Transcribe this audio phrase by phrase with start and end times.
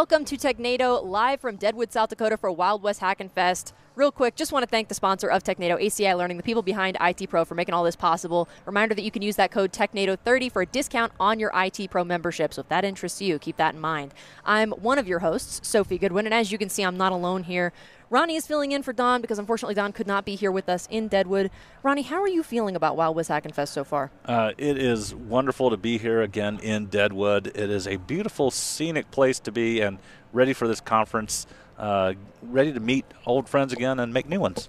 [0.00, 3.74] Welcome to Technado, live from Deadwood, South Dakota for Wild West Hackin' Fest.
[3.96, 6.96] Real quick, just want to thank the sponsor of Technado, ACI Learning, the people behind
[7.02, 8.48] IT Pro for making all this possible.
[8.64, 12.02] Reminder that you can use that code Technado30 for a discount on your IT Pro
[12.02, 12.54] membership.
[12.54, 14.14] So if that interests you, keep that in mind.
[14.42, 17.42] I'm one of your hosts, Sophie Goodwin, and as you can see, I'm not alone
[17.42, 17.74] here.
[18.10, 20.88] Ronnie is filling in for Don because unfortunately Don could not be here with us
[20.90, 21.48] in Deadwood.
[21.84, 24.10] Ronnie, how are you feeling about Wild West Hack Fest so far?
[24.24, 27.46] Uh, it is wonderful to be here again in Deadwood.
[27.46, 29.98] It is a beautiful, scenic place to be and
[30.32, 31.46] ready for this conference,
[31.78, 34.68] uh, ready to meet old friends again and make new ones.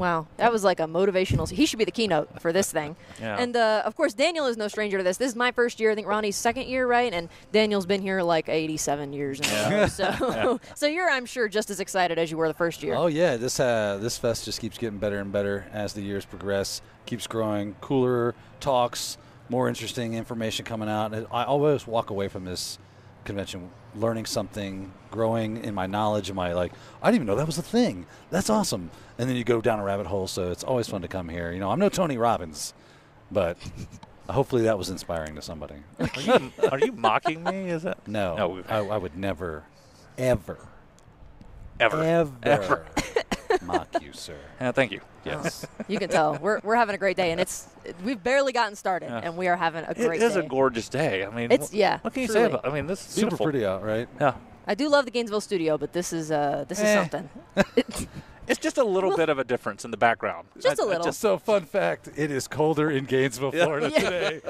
[0.00, 1.48] Wow, that was like a motivational.
[1.48, 2.96] He should be the keynote for this thing.
[3.20, 3.36] Yeah.
[3.36, 5.18] And uh, of course, Daniel is no stranger to this.
[5.18, 5.90] This is my first year.
[5.90, 7.12] I think Ronnie's second year, right?
[7.12, 9.86] And Daniel's been here like 87 years now.
[9.90, 12.94] So, so you're, I'm sure, just as excited as you were the first year.
[12.94, 16.24] Oh yeah, this uh, this fest just keeps getting better and better as the years
[16.24, 16.80] progress.
[17.04, 19.18] Keeps growing, cooler talks,
[19.50, 21.12] more interesting information coming out.
[21.30, 22.78] I always walk away from this
[23.24, 26.72] convention learning something, growing in my knowledge and my like.
[27.02, 28.06] I didn't even know that was a thing.
[28.30, 28.90] That's awesome.
[29.18, 30.26] And then you go down a rabbit hole.
[30.26, 31.52] So it's always fun to come here.
[31.52, 32.72] You know, I'm no Tony Robbins,
[33.30, 33.56] but
[34.30, 35.76] hopefully that was inspiring to somebody.
[35.98, 37.68] Are you, are you mocking me?
[37.70, 38.62] Is that No, No.
[38.68, 39.64] I, I would never,
[40.16, 40.68] ever,
[41.78, 42.02] ever?
[42.02, 42.86] ever, Ever.
[43.62, 44.36] mock you, sir.
[44.60, 45.00] Yeah, thank you.
[45.24, 45.66] Yes.
[45.88, 47.66] You can tell we're, we're having a great day, and it's
[48.04, 49.20] we've barely gotten started, Yeah.
[49.24, 50.40] and we are having a it great is day.
[50.40, 51.24] a gorgeous day.
[51.24, 52.40] I mean, It's- wh- yeah, What can you truly.
[52.42, 52.66] say about?
[52.66, 54.08] I mean, this is Super pretty out, right?
[54.20, 54.34] Yeah.
[54.66, 56.94] I do love the Gainesville studio, but this is uh, this is Eh.
[56.94, 57.28] something.
[58.50, 60.48] It's just a little bit of a difference in the background.
[60.60, 61.12] Just a a little.
[61.12, 63.98] So, fun fact: it is colder in Gainesville, Florida Yeah.
[64.00, 64.40] today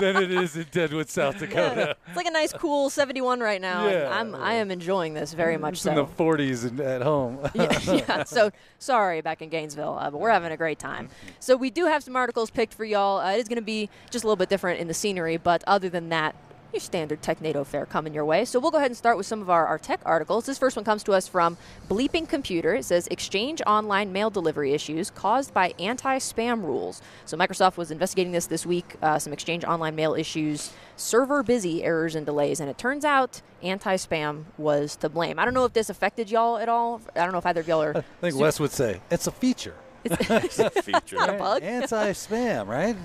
[0.00, 1.96] than it is in Deadwood, South Dakota.
[2.06, 3.88] It's like a nice, cool 71 right now.
[3.88, 4.16] Yeah.
[4.16, 5.90] I'm I am enjoying this very much It's so.
[5.90, 7.40] in the 40s and at home.
[7.54, 8.24] yeah, yeah.
[8.24, 11.08] So sorry back in Gainesville, uh, but we're having a great time.
[11.40, 13.18] So we do have some articles picked for y'all.
[13.20, 15.64] Uh, it is going to be just a little bit different in the scenery, but
[15.66, 16.34] other than that,
[16.72, 18.44] your standard Technado fare coming your way.
[18.44, 20.46] So we'll go ahead and start with some of our, our tech articles.
[20.46, 21.56] This first one comes to us from
[21.88, 22.74] Bleeping Computer.
[22.74, 27.00] It says Exchange online mail delivery issues caused by anti-spam rules.
[27.24, 28.96] So Microsoft was investigating this this week.
[29.00, 33.40] Uh, some Exchange online mail issues, server busy errors and delays, and it turns out
[33.62, 35.38] anti-spam was to blame.
[35.38, 37.00] I don't know if this affected y'all at all.
[37.14, 37.96] I don't know if either of y'all are.
[37.96, 39.74] I think Wes would say it's a feature.
[40.04, 41.16] feature.
[41.16, 41.62] not a bug.
[41.62, 42.96] Anti-spam, right?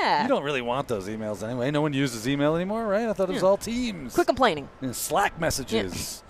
[0.00, 0.22] Yeah.
[0.22, 1.70] You don't really want those emails anyway.
[1.70, 3.08] No one uses email anymore, right?
[3.08, 3.48] I thought it was Yeah.
[3.48, 4.14] all Teams.
[4.14, 4.68] Quit complaining.
[4.80, 6.22] and Slack messages.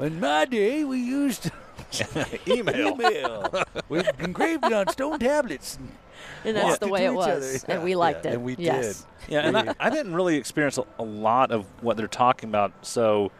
[0.00, 1.50] In my day, we used
[2.48, 2.94] Email.
[2.94, 3.64] email.
[3.88, 5.78] we engraved it on stone tablets.
[6.44, 7.64] And that's the way it was.
[7.64, 7.72] other.
[7.72, 8.34] And we liked yeah, it.
[8.34, 9.06] And we yes.
[9.28, 12.72] Yeah, and I, I didn't really experience a, a lot of what they're talking about.
[12.82, 13.30] So,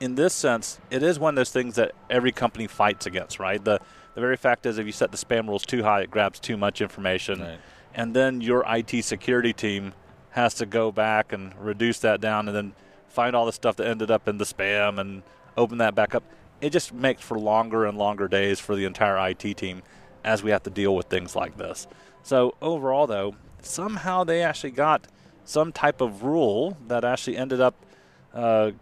[0.00, 3.62] in this sense, it is one of those things that every company fights against, right?
[3.62, 3.80] The
[4.14, 6.56] the very fact is, if you set the spam rules too high, it grabs too
[6.56, 7.58] much information, Right.
[7.94, 9.94] And then your IT security team
[10.30, 12.74] has to go back and reduce that down, and then
[13.08, 15.22] find all the stuff that ended up in the spam and
[15.56, 16.24] open that back up.
[16.60, 19.82] It just makes for longer and longer days for the entire IT team
[20.24, 21.86] as we have to deal with things like this.
[22.22, 25.06] So overall, though, somehow they actually got
[25.44, 27.74] some type of rule that actually ended up.
[28.32, 28.72] Uh,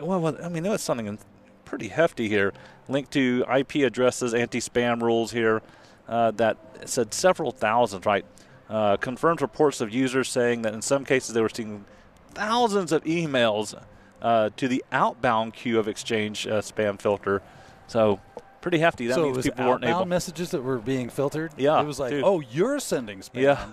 [0.00, 1.18] well, I mean, it was something
[1.64, 2.52] pretty hefty here,
[2.88, 5.62] linked to IP addresses, anti-spam rules here,
[6.08, 8.06] uh, that said several thousands.
[8.06, 8.24] Right,
[8.68, 11.84] uh, confirmed reports of users saying that in some cases they were seeing
[12.32, 13.74] thousands of emails
[14.22, 17.42] uh, to the outbound queue of Exchange uh, spam filter.
[17.86, 18.20] So
[18.60, 19.06] pretty hefty.
[19.06, 20.06] That so it means was people weren't outbound able.
[20.06, 21.52] messages that were being filtered.
[21.56, 22.24] Yeah, it was like, dude.
[22.24, 23.42] oh, you're sending spam.
[23.42, 23.66] Yeah.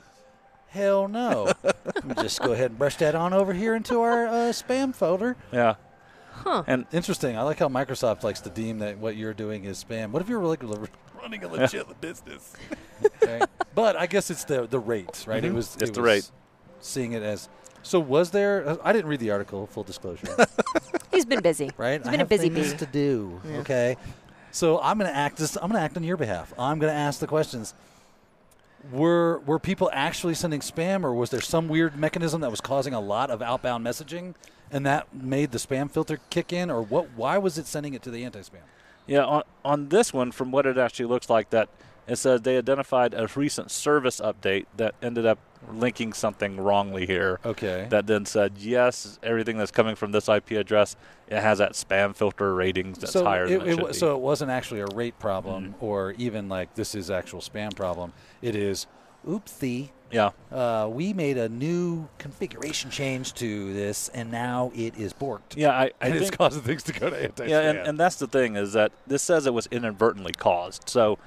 [0.67, 1.51] Hell no.
[1.63, 4.95] Let me just go ahead and brush that on over here into our uh, spam
[4.95, 5.35] folder.
[5.51, 5.75] Yeah.
[6.31, 6.63] Huh.
[6.65, 7.37] And Interesting.
[7.37, 10.11] I like how Microsoft likes to deem that what you're doing is spam.
[10.11, 10.57] What if you're really
[11.21, 12.53] running a legit business?
[13.23, 13.41] okay.
[13.75, 15.43] But I guess it's the the rate, right?
[15.43, 15.55] It Mhm.
[15.55, 16.31] was It's it the was rate.
[16.79, 17.47] Seeing it as
[17.83, 17.99] so.
[17.99, 18.67] Was there?
[18.67, 19.67] uh, I didn't read the article.
[19.67, 20.27] Full disclosure.
[21.11, 21.71] He's been busy.
[21.77, 21.99] right?
[21.99, 22.77] He's I been a have busy things bee.
[22.79, 23.41] to do.
[23.47, 23.57] Yeah.
[23.59, 23.97] Okay.
[24.51, 25.55] So I'm going to act this.
[25.55, 26.53] I'm going to act on your behalf.
[26.59, 27.73] I'm going to ask the questions.
[28.91, 32.95] Were were people actually sending spam, or was there some weird mechanism that was causing
[32.95, 34.33] a lot of outbound messaging,
[34.71, 37.11] and that made the spam filter kick in, or what?
[37.15, 38.65] Why was it sending it to the anti-spam?
[39.11, 41.67] Yeah, on, on this one, from what it actually looks like, that
[42.07, 45.37] it says they identified a recent service update that ended up
[45.73, 47.37] linking something wrongly here.
[47.43, 47.87] Okay.
[47.89, 50.95] That then said, yes, everything that's coming from this IP address,
[51.27, 53.93] it has that spam filter ratings that's so higher it, than it, it be.
[53.93, 55.83] so it wasn't actually a rate problem, Mm-hmm.
[55.85, 58.13] or even like this is actual spam problem.
[58.41, 58.87] It is,
[59.27, 59.89] oopsie.
[60.11, 65.55] yeah, Uh, we made a new configuration change to this, and now it is borked.
[65.55, 67.49] yeah, I, I and it's think causing things to go to anti-spam.
[67.49, 70.89] Yeah, and, and that's the thing is that this says it was inadvertently caused.
[70.89, 71.17] So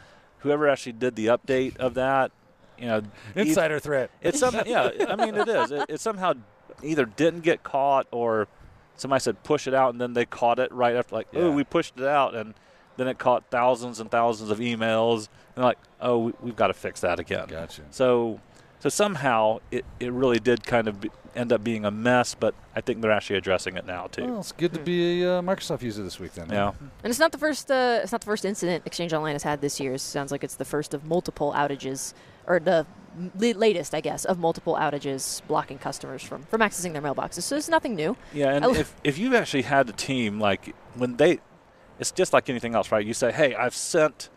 [0.41, 2.31] whoever actually did the update of that,
[2.79, 2.99] you know,
[3.37, 4.11] e- Insider threat.
[4.21, 4.91] It's some, yeah.
[5.09, 5.71] I mean, it is.
[5.71, 6.35] It, it somehow
[6.83, 8.49] either didn't get caught or
[8.97, 11.65] somebody said push it out, and then they caught it right after, like, oh, we
[11.65, 12.53] pushed it out, and
[12.97, 16.75] then it caught thousands and thousands of emails, and like, oh, we, we've got to
[16.75, 17.47] fix that again.
[17.49, 17.83] Gotcha.
[17.91, 18.41] So,
[18.81, 22.55] so somehow it, it really did kind of be, end up being a mess, but
[22.77, 24.25] I think they're actually addressing it now too.
[24.27, 26.49] Well, it's good to be a uh, Microsoft user this week then.
[26.51, 26.69] yeah.
[26.79, 27.71] And it's not the first.
[27.71, 29.95] Uh, it's not the first incident Exchange Online has had this year.
[29.95, 32.15] It sounds like it's the first of multiple outages,
[32.47, 32.87] or the
[33.41, 37.43] l- latest, I guess, of multiple outages blocking customers from from accessing their mailboxes.
[37.43, 38.17] So it's nothing new.
[38.33, 41.41] Yeah, and I- if, if you've actually had a team like when they,
[41.99, 43.05] it's just like anything else, right?
[43.05, 44.29] You say, hey, I've sent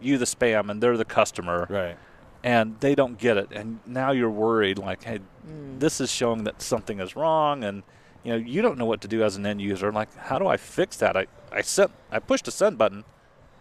[0.00, 1.96] you the spam, and they're the customer, Right.
[2.44, 5.80] and they don't get it, and now you're worried, like, hey, mm.
[5.80, 7.82] this is showing that something is wrong, and
[8.24, 9.90] you know you don't know what to do as an end user.
[9.92, 11.16] Like, how do I fix that?
[11.16, 13.04] I I sent, I pushed a send button.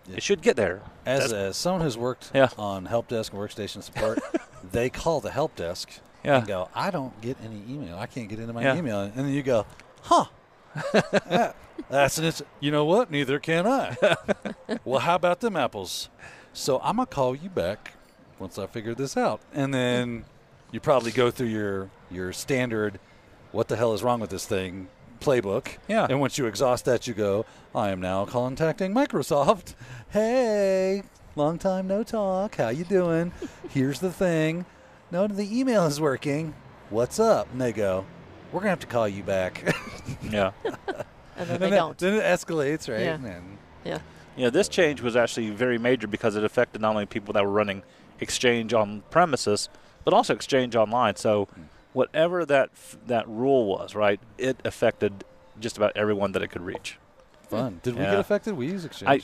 [0.07, 0.17] Yeah.
[0.17, 0.81] It should get there.
[1.05, 2.49] As, That's- as someone who's worked Yeah.
[2.57, 4.19] on help desk and workstation support,
[4.71, 5.89] they call the help desk
[6.23, 6.37] Yeah.
[6.39, 7.97] and go, I don't get any email.
[7.97, 8.75] I can't get into my Yeah.
[8.75, 8.99] email.
[9.01, 9.65] And then you go,
[10.03, 10.25] huh.
[11.89, 13.11] That's an you know what?
[13.11, 13.95] Neither can I.
[14.85, 16.09] well, how about them apples?
[16.53, 17.93] So I'm gonna call you back
[18.39, 20.25] once I figure this out, and then
[20.71, 22.99] you probably go through your your standard,
[23.51, 24.87] what the hell is wrong with this thing
[25.19, 25.77] playbook.
[25.87, 26.07] Yeah.
[26.09, 29.73] And once you exhaust that, you go, I am now contacting Microsoft.
[30.11, 31.03] Hey,
[31.35, 32.55] long time no talk.
[32.55, 33.33] How you doing?
[33.69, 34.65] Here's the thing.
[35.11, 36.53] No, the email is working.
[36.89, 37.51] What's up?
[37.51, 38.05] And they go,
[38.53, 39.75] we're gonna have to call you back.
[40.29, 40.51] Yeah.
[41.37, 41.97] And then And they then- don't.
[41.97, 43.01] Then it escalates, right?
[43.01, 43.15] Yeah.
[43.15, 43.99] And Yeah.
[44.37, 47.51] Yeah, this change was actually very major because it affected not only people that were
[47.51, 47.83] running
[48.21, 49.67] Exchange on premises,
[50.05, 51.17] but also Exchange online.
[51.17, 51.63] So, hmm.
[51.93, 55.25] whatever that f- that rule was, right, it affected
[55.59, 56.97] just about everyone that it could reach.
[57.49, 57.73] fun.
[57.73, 57.77] Hmm.
[57.83, 58.55] Did we get affected?
[58.55, 59.23] We use Exchange,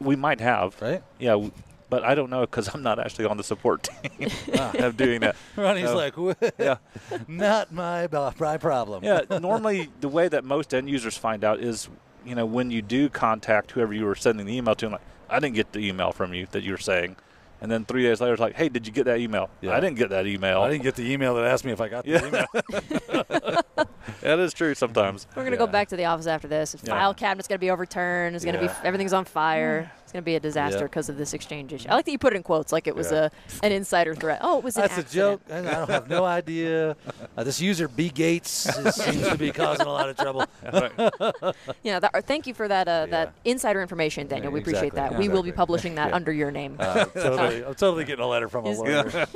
[0.00, 1.02] I, We might have, right?
[1.18, 1.52] yeah, w-
[1.88, 3.88] but I don't know because I'm not actually on the support
[4.18, 4.28] team
[4.58, 4.72] Ah.
[4.78, 5.36] of doing that.
[5.56, 5.96] Ronnie's Oh.
[5.96, 6.14] like,
[6.58, 6.76] Yeah,
[7.28, 9.04] not my my problem.
[9.04, 9.20] yeah.
[9.40, 11.88] Normally, the way that most end users find out is,
[12.24, 15.02] you know, when you do contact whoever you were sending the email to, and like,
[15.30, 17.16] I didn't get the email from you that you were saying.
[17.60, 19.48] And then three days later, it's like, hey, did you get that email?
[19.62, 19.74] Yeah.
[19.74, 20.60] I didn't get that email.
[20.60, 22.26] I didn't get the email that asked me if I got the Yeah.
[22.26, 23.86] email.
[24.20, 25.26] That is true sometimes.
[25.36, 26.76] We're gonna go back to the office after this.
[26.82, 26.90] Yeah.
[26.90, 28.36] File cabinet's gonna be overturned.
[28.36, 29.90] It's gonna be everything's on fire.
[30.04, 30.84] It's gonna be a disaster Yeah.
[30.84, 31.88] because of this exchange issue.
[31.88, 33.28] I like that you put it in quotes, like it was Yeah.
[33.62, 34.38] a an insider threat.
[34.42, 35.40] Oh, it was an That's a joke.
[35.50, 36.96] I I don't have no idea.
[37.36, 40.44] Uh, this user B Gates seems to be causing a lot of trouble.
[41.82, 44.50] Yeah, that, uh, thank you for that uh, that insider information, Daniel.
[44.50, 45.16] Yeah, we appreciate exactly.
[45.16, 45.20] that.
[45.20, 46.16] We will be publishing that Yeah.
[46.16, 46.76] under your name.
[46.78, 49.26] Uh, totally, I'm totally getting a letter from a lawyer.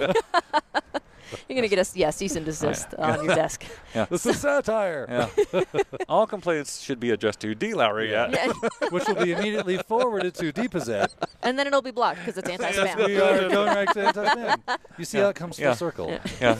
[1.48, 3.64] You're gonna get us, yeah, cease and desist on your desk.
[4.10, 5.62] This is satire, Yeah.
[6.08, 7.72] All complaints should be addressed to D.
[7.72, 8.10] Lowrie.
[8.10, 8.28] Yeah.
[8.30, 8.52] Yeah.
[8.82, 10.68] Yeah, which will be immediately forwarded to D.
[10.68, 11.08] Pezet.
[11.42, 12.94] and then it'll be blocked because it's anti-spam.
[12.96, 14.78] are going right to anti-spam.
[14.98, 15.24] You see Yeah.
[15.24, 15.74] how it comes full Yeah.
[15.74, 16.18] circle?
[16.40, 16.56] yeah.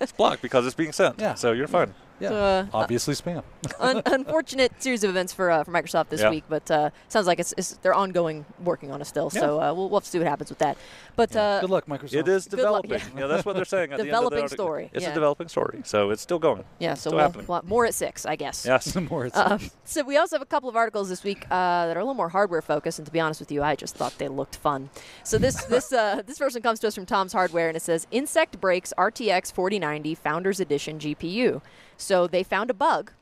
[0.00, 1.18] It's blocked because it's being sent.
[1.20, 1.34] Yeah.
[1.34, 1.94] So you're fine.
[2.20, 2.28] Yeah.
[2.30, 3.42] So, uh, Obviously spam.
[3.80, 6.30] un- unfortunate series of events for uh, for Microsoft this Yeah.
[6.30, 9.30] week, but uh, sounds like it's, it's they're ongoing, working on it still.
[9.30, 10.76] So uh, we'll, we'll have to see what happens with that.
[11.16, 12.14] But uh, Good luck, Microsoft.
[12.14, 13.18] It is Good luck, developing.
[13.18, 13.26] yeah.
[13.26, 13.92] that's what they're saying.
[13.92, 15.10] At the end of the Developing story, It's yeah.
[15.10, 15.80] a developing story.
[15.84, 16.64] So it's still going.
[16.78, 17.46] yeah, so Still we'll, happening.
[17.48, 18.64] we'll more at six, I guess.
[18.66, 18.94] Yes.
[19.10, 21.96] More it's- Um, so we also have a couple of articles this week uh, that
[21.96, 24.18] are a little more hardware focused, and to be honest with you, I just thought
[24.18, 24.90] they looked fun.
[25.24, 28.06] So this this uh, this person comes to us from Tom's Hardware, and it says
[28.10, 31.60] Insect Breaks RTX 4090 Founders Edition GPU.
[31.98, 33.12] So they found a bug.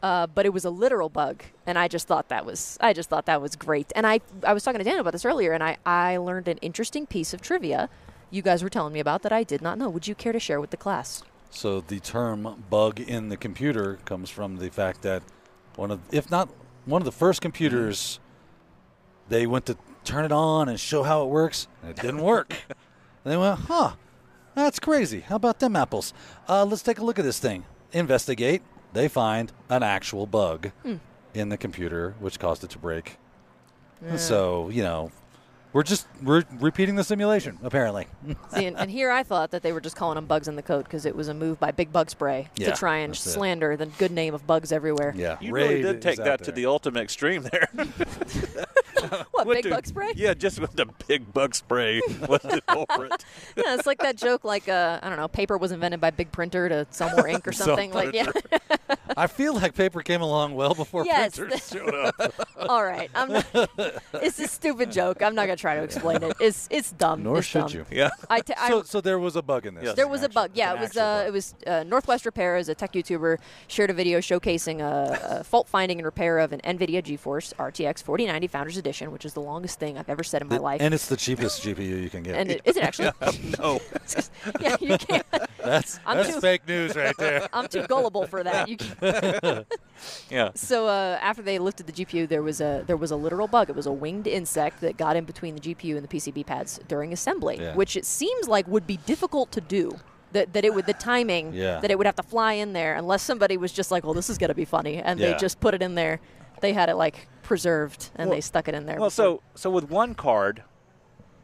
[0.00, 3.08] Uh, but it was a literal bug, and I just thought that was I just
[3.08, 3.90] thought that was great.
[3.96, 6.58] And I I was talking to Daniel about this earlier, and I I learned an
[6.58, 7.90] interesting piece of trivia
[8.30, 9.88] you guys were telling me about that I did not know.
[9.88, 11.22] Would you care to share with the class?
[11.50, 15.22] So the term bug in the computer comes from the fact that
[15.76, 16.48] one of, if not
[16.84, 18.20] one of the first computers,
[19.28, 22.54] they went to turn it on and show how it works, and it didn't work.
[22.68, 23.92] and they went, huh,
[24.54, 25.20] that's crazy.
[25.20, 26.12] How about them apples?
[26.48, 27.64] Uh, let's take a look at this thing.
[27.92, 28.62] Investigate.
[28.92, 30.96] They find an actual bug hmm.
[31.34, 33.16] in the computer, which caused it to break.
[34.16, 35.10] So, you know,
[35.72, 38.06] we're just we're repeating the simulation, apparently.
[38.54, 40.62] See, and, and here I thought that they were just calling them bugs in the
[40.62, 43.26] code because it was a move by Big Bug Spray Yeah, to try and that's
[43.26, 43.30] it.
[43.30, 45.12] slander the good name of bugs everywhere.
[45.16, 45.36] yeah.
[45.40, 47.68] You really did take is out that to the ultimate extreme there.
[49.30, 50.12] What, Went Big to- Bug Spray?
[50.16, 53.24] Yeah, just with the big bug spray was the culprit.
[53.56, 56.32] Yeah, it's like that joke like, uh, I don't know, paper was invented by Big
[56.32, 57.92] Printer to sell more ink or something.
[57.92, 58.26] like, yeah.
[59.16, 61.38] I feel like paper came along well before Yes.
[61.38, 62.34] printers showed up.
[62.68, 63.08] All right.
[63.14, 63.46] I'm not,
[64.14, 65.22] it's a stupid joke.
[65.22, 66.36] I'm not going to try to explain it.
[66.40, 67.22] It's it's dumb.
[67.22, 67.72] Nor It's should dumb.
[67.72, 67.86] you.
[67.90, 68.10] Yeah.
[68.30, 69.84] I t- I- So, so there was a bug in this.
[69.84, 69.96] Yes.
[69.96, 70.34] There thing, was a actually.
[70.42, 70.50] bug.
[70.54, 70.88] Yeah, it was.
[70.90, 71.26] actual Uh, bug.
[71.28, 75.44] it was uh, Northwest Repair, as a tech YouTuber, shared a video showcasing a, a
[75.44, 79.40] fault finding and repair of an NVIDIA GeForce RTX 4090 Founders Edition, which is the
[79.42, 80.80] longest thing I've ever said in my The- life.
[80.80, 82.36] And it's the cheapest GPU you can get.
[82.36, 83.10] And it, is it actually?
[83.58, 83.80] No.
[84.60, 85.26] yeah, you can't.
[85.64, 87.48] That's I'm that's too- fake news right there.
[87.52, 88.68] I'm too gullible for that.
[88.68, 89.64] You can-
[90.30, 90.50] Yeah.
[90.54, 93.68] So uh, after they lifted the GPU, there was a there was a literal bug.
[93.68, 96.80] It was a winged insect that got in between the GPU and the PCB pads
[96.88, 97.74] during assembly, Yeah.
[97.74, 99.92] which it seems like would be difficult to do.
[100.32, 101.80] That, that it would the timing Yeah.
[101.80, 104.28] that it would have to fly in there unless somebody was just like, well, this
[104.28, 105.32] is gonna be funny, and Yeah.
[105.32, 106.20] they just put it in there.
[106.60, 108.96] They had it like preserved and Well- they stuck it in there.
[109.00, 110.64] Well, before- so so with one card,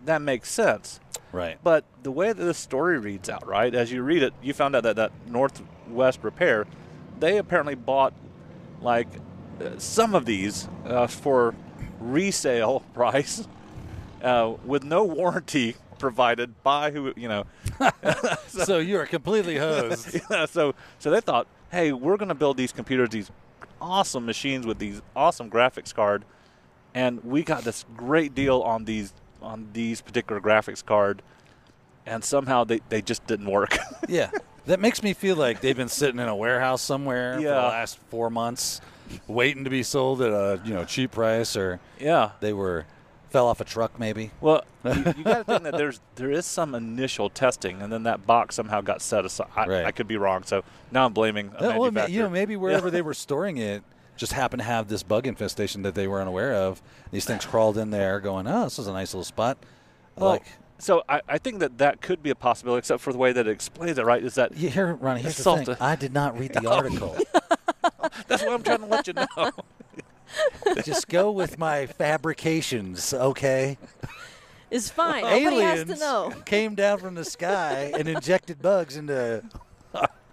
[0.05, 1.01] that makes sense.
[1.33, 1.59] Right.
[1.65, 3.75] But the way that this story reads out, right?
[3.75, 6.67] As you read it, you found out that that Northwest Repair,
[7.19, 8.13] they apparently bought
[8.83, 9.09] like
[9.65, 11.55] uh, some of these uh, for
[12.01, 13.49] resale price
[14.25, 17.45] uh, with no warranty provided by who you know.
[18.49, 20.21] so you are completely hosed.
[20.31, 23.31] Yeah, so so they thought, hey, we're going to build these computers, these
[23.81, 26.25] awesome machines with these awesome graphics card,
[26.95, 29.13] and we got this great deal on these
[29.43, 31.23] on these particular graphics card,
[32.07, 33.77] and somehow they, they just didn't work.
[34.09, 34.31] yeah.
[34.67, 37.99] That makes me feel like they've been sitting in a warehouse somewhere for the last
[38.09, 38.81] four months,
[39.27, 42.31] waiting to be sold at a you know cheap price, or yeah.
[42.41, 42.87] they were
[43.35, 44.31] fell off a truck maybe.
[44.41, 48.05] Well, you, you got to think that there's there is some initial testing, and then
[48.05, 49.49] that box somehow got set aside.
[49.57, 49.85] I, Right.
[49.85, 50.63] I could be wrong, so
[50.93, 53.83] now I'm blaming a well, you know, maybe wherever they were storing it
[54.17, 56.81] just happened to have this bug infestation that they weren't aware of.
[57.11, 59.59] These things crawled in there, going, "Oh, this is a nice little spot."
[60.15, 60.45] Well, like,
[60.79, 63.49] so I, I think that that could be a possibility, except for the way that
[63.49, 64.05] it explains it.
[64.05, 64.23] Right?
[64.23, 65.23] Is that you hear, Ronnie?
[65.23, 67.17] Here's the thing: I did not read the oh, article.
[68.29, 69.51] that's what I'm trying to let you know.
[70.85, 73.79] Just go with my fabrications, okay?
[74.71, 75.23] it's fine.
[75.23, 76.33] Nobody has Aliens to know.
[76.45, 79.43] came down from the sky and injected bugs into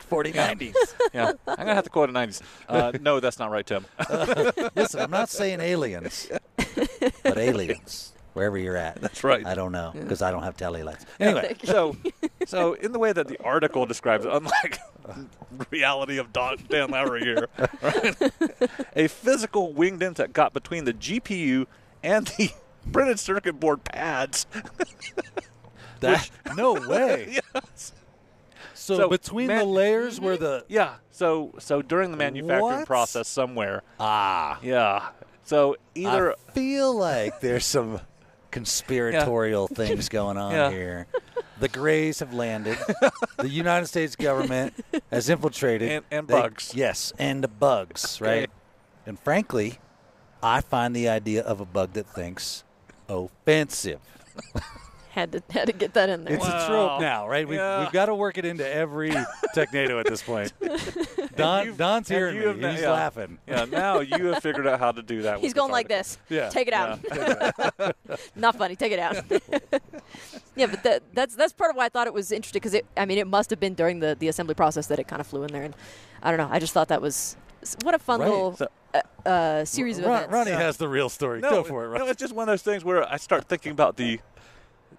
[0.09, 0.73] 4090s.
[1.13, 2.41] yeah, I'm gonna have to quote a '90s.
[2.67, 3.85] Uh, no, that's not right, Tim.
[4.75, 6.29] Listen, I'm not saying aliens,
[7.23, 9.01] but aliens, wherever you're at.
[9.01, 9.45] That's right.
[9.45, 11.05] I don't know because I don't have telly lights.
[11.19, 11.95] Anyway, so,
[12.45, 14.79] so in the way that the article describes it, unlike
[15.69, 17.47] reality of Don, Dan Lowrie here,
[17.81, 18.31] right?
[18.95, 21.67] a physical winged insect got between the GPU
[22.03, 22.51] and the
[22.91, 24.45] printed circuit board pads.
[25.99, 27.39] that, no way.
[27.53, 27.93] yes.
[28.73, 30.95] So, So, between man- the layers where the Yeah.
[31.11, 32.87] So, so during the manufacturing What?
[32.87, 33.83] process somewhere.
[33.99, 35.09] ah, Yeah.
[35.43, 37.99] So either I feel like there's some
[38.51, 40.69] conspiratorial things going on Yeah.
[40.69, 41.07] here.
[41.59, 42.77] The Greys have landed.
[43.37, 44.73] the United States government
[45.11, 45.89] has infiltrated.
[45.91, 46.73] And- and They- bugs.
[46.75, 48.43] Yes, and the bugs, right?
[48.43, 48.51] Okay.
[49.05, 49.79] And frankly,
[50.43, 52.63] I find the idea of a bug that thinks
[53.09, 53.99] offensive.
[55.11, 56.35] Had to had to get that in there.
[56.35, 56.67] It's a Wow.
[56.67, 57.45] trope now, right?
[57.45, 57.81] We've, Yeah.
[57.83, 59.11] we've got to work it into every
[59.53, 60.53] Technado at this point.
[61.37, 62.47] Don, you've- Don's and hearing you me.
[62.47, 62.91] have not- He's yeah.
[62.91, 63.37] laughing.
[63.47, 63.65] yeah.
[63.71, 65.39] Now you have figured out how to do that.
[65.39, 66.17] He's going like this.
[66.29, 66.49] Yeah.
[66.49, 66.99] Take it out.
[67.09, 67.91] Yeah.
[68.35, 68.75] Not funny.
[68.75, 69.15] Take it out.
[70.55, 72.85] yeah, but that, that's that's part of why I thought it was interesting because it.
[72.97, 75.27] I mean, it must have been during the the assembly process that it kind of
[75.27, 75.75] flew in there, and
[76.21, 76.49] I don't know.
[76.51, 77.35] I just thought that was
[77.83, 78.29] what a fun Right.
[78.29, 80.33] little So- uh, uh, series of Ron- events.
[80.33, 81.39] Ronnie has the real story.
[81.39, 81.99] No, Go for it, Ron.
[82.01, 84.19] no, it's just one of those things where I start thinking about the,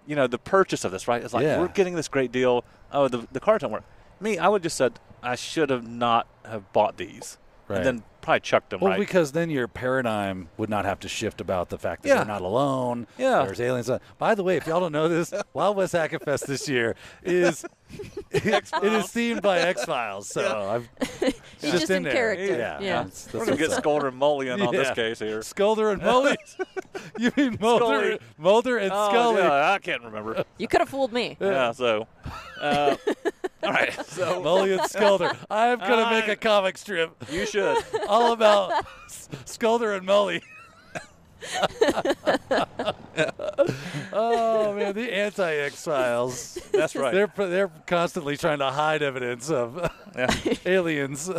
[0.07, 1.07] you know, the purchase of this.
[1.07, 1.21] Right?
[1.23, 1.59] It's like Yeah.
[1.59, 2.63] we're getting this great deal.
[2.91, 3.83] Oh, the the cards don't work.
[4.23, 7.37] Me, I would just said I should have not have bought these,
[7.67, 7.77] Right.
[7.77, 8.79] and then probably chucked them.
[8.79, 8.99] Well, right?
[8.99, 12.15] because then your paradigm would not have to shift about the fact that Yeah.
[12.15, 13.05] they're not alone.
[13.17, 13.43] Yeah.
[13.43, 13.89] There's aliens.
[14.17, 17.65] By the way, if y'all don't know this, Wild West Hackin' Fest this year is
[18.31, 20.29] it is themed by X Files.
[20.29, 20.89] So I've
[21.19, 22.13] He's just, just in, in there.
[22.13, 22.45] character.
[22.45, 22.79] Yeah, Yeah.
[22.79, 23.83] that's- that's we're gonna get what's up.
[23.83, 25.39] Scolder and Mullion on this case here.
[25.41, 26.35] Scolder and Mully.
[27.17, 28.19] you mean Mulder, Scully.
[28.37, 29.41] Mulder and Oh, Scully?
[29.41, 30.45] yeah, I can't remember.
[30.57, 31.35] You could have fooled me.
[31.41, 32.07] yeah, so.
[32.61, 32.95] Uh,
[33.63, 35.31] all right, so Mully and Sculder.
[35.49, 37.77] I'm gonna make a comic strip you should.
[38.07, 40.41] all about S- Sculder and Mully.
[44.13, 46.57] oh man, the anti-exiles.
[46.71, 47.13] That's right.
[47.13, 50.33] They're they're constantly trying to hide evidence of Yeah.
[50.65, 51.29] aliens.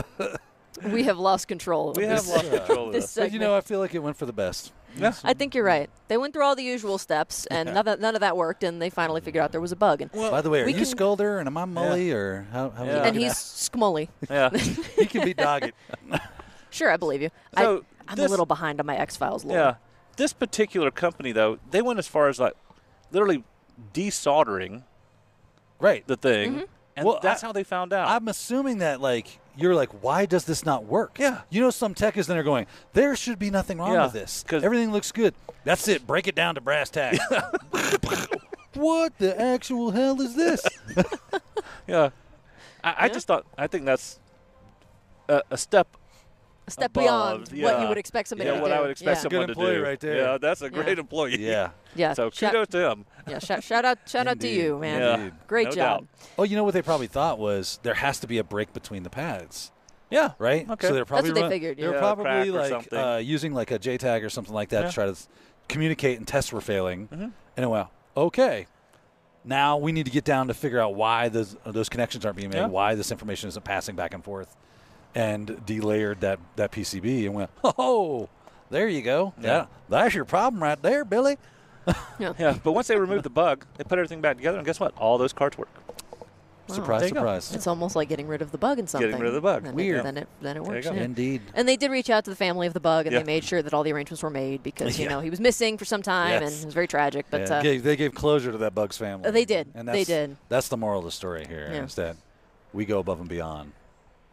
[0.82, 1.90] We have lost control.
[1.90, 3.24] of We have this, lost control of this this.
[3.24, 4.72] but you know, I feel like it went for the best.
[4.96, 5.12] Yeah.
[5.24, 5.90] I think you're right.
[6.08, 8.80] They went through all the usual steps, and none, of, none of that worked, and
[8.80, 10.00] they finally figured out there was a bug.
[10.02, 12.70] And, By the way, are we you can- Sculder and am I Mully or how?
[12.70, 13.02] how Yeah.
[13.04, 14.08] and he's Skmully.
[14.30, 14.50] Yeah.
[14.50, 15.72] he can be dogged.
[16.70, 17.30] Sure, I believe you.
[17.56, 19.56] So I, I'm this- a little behind on my X Files lore.
[19.56, 19.74] Yeah.
[20.16, 22.54] This particular company, though, they went as far as like
[23.12, 23.44] literally
[23.92, 24.82] desoldering
[25.80, 26.06] right.
[26.06, 26.62] the thing, Mm-hmm.
[26.96, 28.08] and Well, that's I- how they found out.
[28.08, 31.18] I'm assuming that like you're like, why does this not work?
[31.18, 31.42] Yeah.
[31.50, 34.12] You know, some tech is in there going, there should be nothing wrong Yeah, with
[34.14, 34.44] this.
[34.46, 35.34] 'cause- Everything looks good.
[35.64, 36.06] That's it.
[36.06, 37.18] Break it down to brass tacks.
[38.74, 40.64] what the actual hell is this?
[41.86, 42.10] yeah.
[42.82, 43.12] I, I Yeah.
[43.12, 44.18] just thought I think that's
[45.28, 45.98] a, a step a
[46.68, 48.74] step above, beyond what you would expect somebody yeah, to what do.
[48.74, 49.22] I would expect yeah.
[49.22, 49.82] someone Good to employee do.
[49.84, 50.16] right there.
[50.16, 51.00] Yeah, that's a great Yeah.
[51.00, 51.36] employee.
[51.46, 51.70] Yeah.
[51.96, 52.12] Yeah.
[52.14, 53.04] So shout, kudos to him.
[53.28, 55.00] yeah, shout, shout out, shout out to you, man.
[55.00, 55.30] Yeah.
[55.46, 56.00] Great No job.
[56.00, 56.08] doubt.
[56.38, 59.04] Oh, you know what they probably thought was there has to be a break between
[59.04, 59.70] the pads.
[60.10, 60.32] Yeah.
[60.40, 60.68] right?
[60.68, 60.88] Okay.
[60.88, 61.98] So they're probably what they run- figured, They're yeah.
[62.00, 64.88] probably like uh, using like a JTAG or something like that Yeah.
[64.88, 65.16] to try to
[65.68, 67.06] communicate and test were failing.
[67.08, 67.32] Mhm.
[67.56, 68.66] And it went okay.
[69.44, 72.50] Now we need to get down to figure out why those those connections aren't being
[72.50, 72.66] made, Yeah.
[72.66, 74.56] why this information isn't passing back and forth,
[75.14, 78.28] and delayered that that PCB and went, oh,
[78.70, 79.32] there you go.
[79.40, 79.46] Yeah.
[79.46, 81.36] Yeah, that's your problem right there, Billy.
[82.18, 82.56] Yeah, yeah.
[82.62, 84.96] but once they removed the bug, they put everything back together, and guess what?
[84.96, 85.68] All those cards work.
[86.68, 86.74] Wow.
[86.76, 87.20] Surprise, There you go.
[87.20, 87.54] surprise.
[87.54, 89.06] It's almost like getting rid of the bug in something.
[89.10, 89.64] Getting rid of the bug.
[89.64, 89.98] Then Weird.
[90.00, 90.86] It, then it then it works.
[90.86, 90.92] yeah.
[90.94, 91.42] Indeed.
[91.52, 93.18] And they did reach out to the family of the bug, and Yeah.
[93.18, 95.10] they made sure that all the arrangements were made because you Yeah.
[95.10, 96.52] know he was missing for some time, Yes.
[96.54, 97.26] and it was very tragic.
[97.30, 99.26] But Yeah, uh, gave- they gave closure to that Bugs family.
[99.28, 99.68] Uh, they did.
[99.74, 100.36] And They that's, did.
[100.48, 101.68] That's the moral of the story here.
[101.70, 101.84] Yeah.
[101.84, 102.16] Is that
[102.72, 103.72] we go above and beyond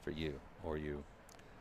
[0.05, 1.03] for you or you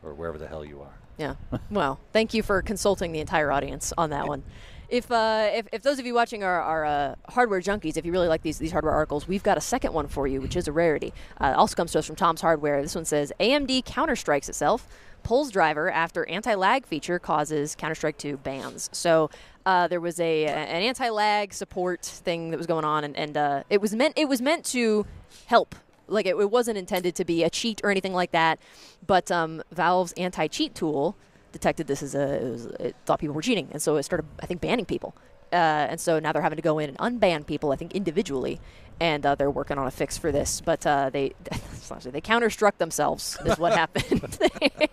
[0.03, 0.93] or wherever the hell you are.
[1.17, 1.35] Yeah.
[1.69, 4.43] Well, thank you for consulting the entire audience on that one.
[4.89, 8.11] If, uh, if, if those of you watching are, are uh, hardware junkies, if you
[8.11, 10.67] really like these, these hardware articles, we've got a second one for you, which is
[10.67, 11.13] a rarity.
[11.39, 12.81] Uh, also comes to us from Tom's Hardware.
[12.81, 14.85] This one says AMD counter strikes itself,
[15.23, 18.89] pulls driver after anti lag feature causes Counter Strike 2 bans.
[18.91, 19.29] So
[19.65, 23.37] uh, there was a an anti lag support thing that was going on, and, and
[23.37, 25.05] uh, it was meant it was meant to
[25.45, 25.75] help
[26.11, 28.59] like it, it wasn't intended to be a cheat or anything like that
[29.07, 31.15] but um, valve's anti-cheat tool
[31.51, 34.25] detected this as a it, was, it thought people were cheating and so it started
[34.41, 35.15] i think banning people
[35.53, 38.59] uh, and so now they're having to go in and unban people i think individually
[38.99, 41.33] and uh, they're working on a fix for this but uh, they
[42.05, 44.37] they counter-struck themselves is what happened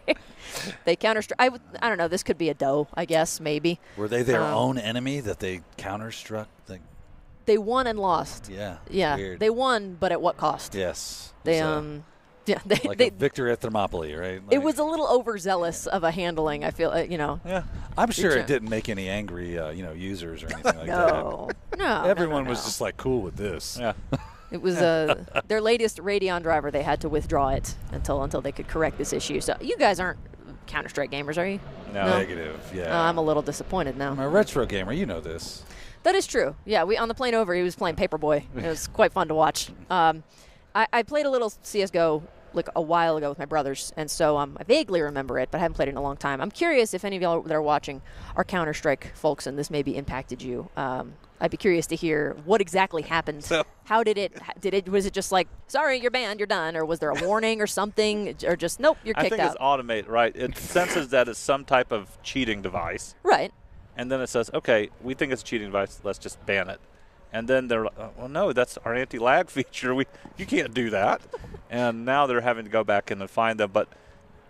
[0.85, 4.09] they counter I, I don't know this could be a doe i guess maybe Were
[4.09, 6.47] they their Um, own enemy that they counterstruck?
[6.69, 6.81] Like,
[7.49, 8.77] they won and lost yeah.
[8.91, 9.41] yeah Weird.
[9.41, 11.33] they won but at what cost yes.
[11.45, 12.05] they um
[12.47, 14.43] yeah they, like they a victor at Thermopylae, right?
[14.51, 16.65] it was a little overzealous of a handling.
[16.65, 17.41] I feel, uh, you know.
[17.45, 17.65] Yeah.
[17.97, 21.07] I'm sure it didn't make any angry, uh, you know, users or anything like No,
[21.07, 21.51] no.
[21.71, 21.79] that.
[21.79, 22.65] no, Everyone no, was no.
[22.65, 23.77] just like cool with this.
[23.79, 23.93] Yeah.
[24.51, 26.71] It was uh, their latest Radeon driver.
[26.71, 29.43] They had to withdraw it until until they could correct this issue.
[29.43, 30.19] So you guys aren't
[30.67, 31.61] Counter Strike gamers, are you?
[31.93, 32.07] No.
[32.07, 32.19] No.
[32.19, 32.73] Negative.
[32.75, 32.99] Yeah.
[32.99, 34.13] Uh, I'm a little disappointed now.
[34.13, 34.95] I'm a retro gamer.
[34.95, 35.65] You know this.
[36.09, 36.57] That is true.
[36.65, 38.43] Yeah, we on the plane over, he was playing Paperboy.
[38.57, 39.69] It was quite fun to watch.
[39.91, 40.23] Um,
[40.75, 42.23] I, I played a little CS:GO
[42.55, 45.59] like a while ago with my brothers, and so um, I vaguely remember it, but
[45.59, 46.41] I haven't played it in a long time.
[46.41, 48.01] I'm curious if any of y'all that are watching
[48.37, 50.71] are Counter Strike folks, and this maybe impacted you.
[50.79, 53.45] Um, I'd be curious to hear what exactly happened.
[53.45, 54.33] So- How did it?
[54.63, 54.89] Did it?
[54.89, 57.67] Was it just like, sorry, you're banned, you're done, or was there a warning or
[57.67, 59.19] something, or just nope, you're kicked?
[59.19, 59.53] I kicked think out?
[59.53, 60.35] it's automated, right?
[60.35, 63.53] It senses that it's some type of cheating device, right.
[63.99, 66.01] And then it says, "Okay, we think it's a cheating device.
[66.03, 66.81] Let's just ban it."
[67.31, 69.95] And then they're like, oh, "Well, no, that's our anti-lag feature.
[69.95, 70.07] We
[70.39, 71.21] you can't do that."
[71.71, 73.71] and now they're having to go back in and find them.
[73.73, 73.89] But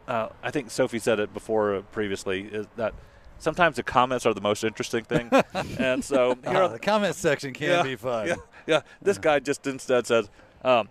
[0.06, 2.94] uh, I think Sophie said it before uh, previously is that
[3.38, 5.30] sometimes the comments are the most interesting thing,
[5.78, 8.28] and so Ah, the comment section can yeah, be fun.
[8.28, 8.34] Yeah,
[8.66, 8.80] yeah.
[9.02, 10.30] This guy just instead says,
[10.62, 10.88] um,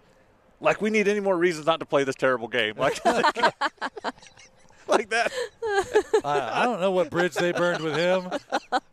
[0.60, 3.00] "Like we need any more reasons not to play this terrible game." Like,
[4.90, 5.32] like that.
[6.24, 8.30] I, I don't know what bridge they burned with him,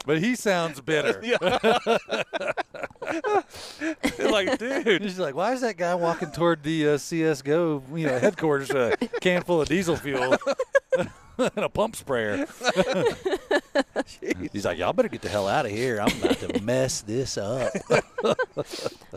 [0.07, 1.23] but he sounds bitter.
[4.03, 5.03] It's like, dude.
[5.03, 9.03] He's like, why is that guy walking toward the uh, CS:GO, you know, headquarters, with
[9.03, 10.37] a can full of diesel fuel
[11.39, 12.47] and a pump sprayer?
[14.53, 16.01] He's like, y'all better get the hell out of here.
[16.01, 17.73] I'm about to mess this up.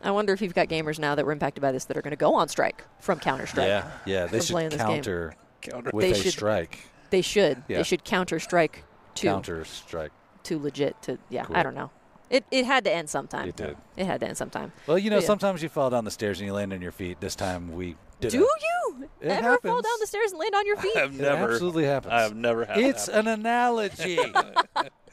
[0.04, 2.12] I wonder if you've got gamers now that were impacted by this that are going
[2.12, 3.68] to go on strike from Counter Strike.
[3.68, 4.26] Yeah, yeah.
[4.28, 4.96] They For playing should this game.
[4.98, 5.36] counter
[5.71, 5.91] Counter.
[5.93, 6.80] with They a should- strike.
[7.10, 7.63] They should.
[7.67, 7.77] Yeah.
[7.77, 8.84] They should Counter Strike
[9.15, 10.12] to Counter strike.
[10.43, 11.45] to legit to yeah.
[11.45, 11.56] Cool.
[11.56, 11.89] I don't know.
[12.30, 13.47] It it had to end sometime.
[13.47, 13.77] It did.
[13.95, 14.73] It had to end sometime.
[14.86, 15.25] Well, you know, Yeah.
[15.25, 17.21] sometimes you fall down the stairs and you land on your feet.
[17.21, 18.32] This time we did.
[18.32, 20.95] Do you It ever fall down the stairs and land on your feet?
[20.97, 21.53] I have It never.
[21.53, 22.13] absolutely happens.
[22.13, 22.77] I have never had.
[22.80, 24.19] It's that an analogy.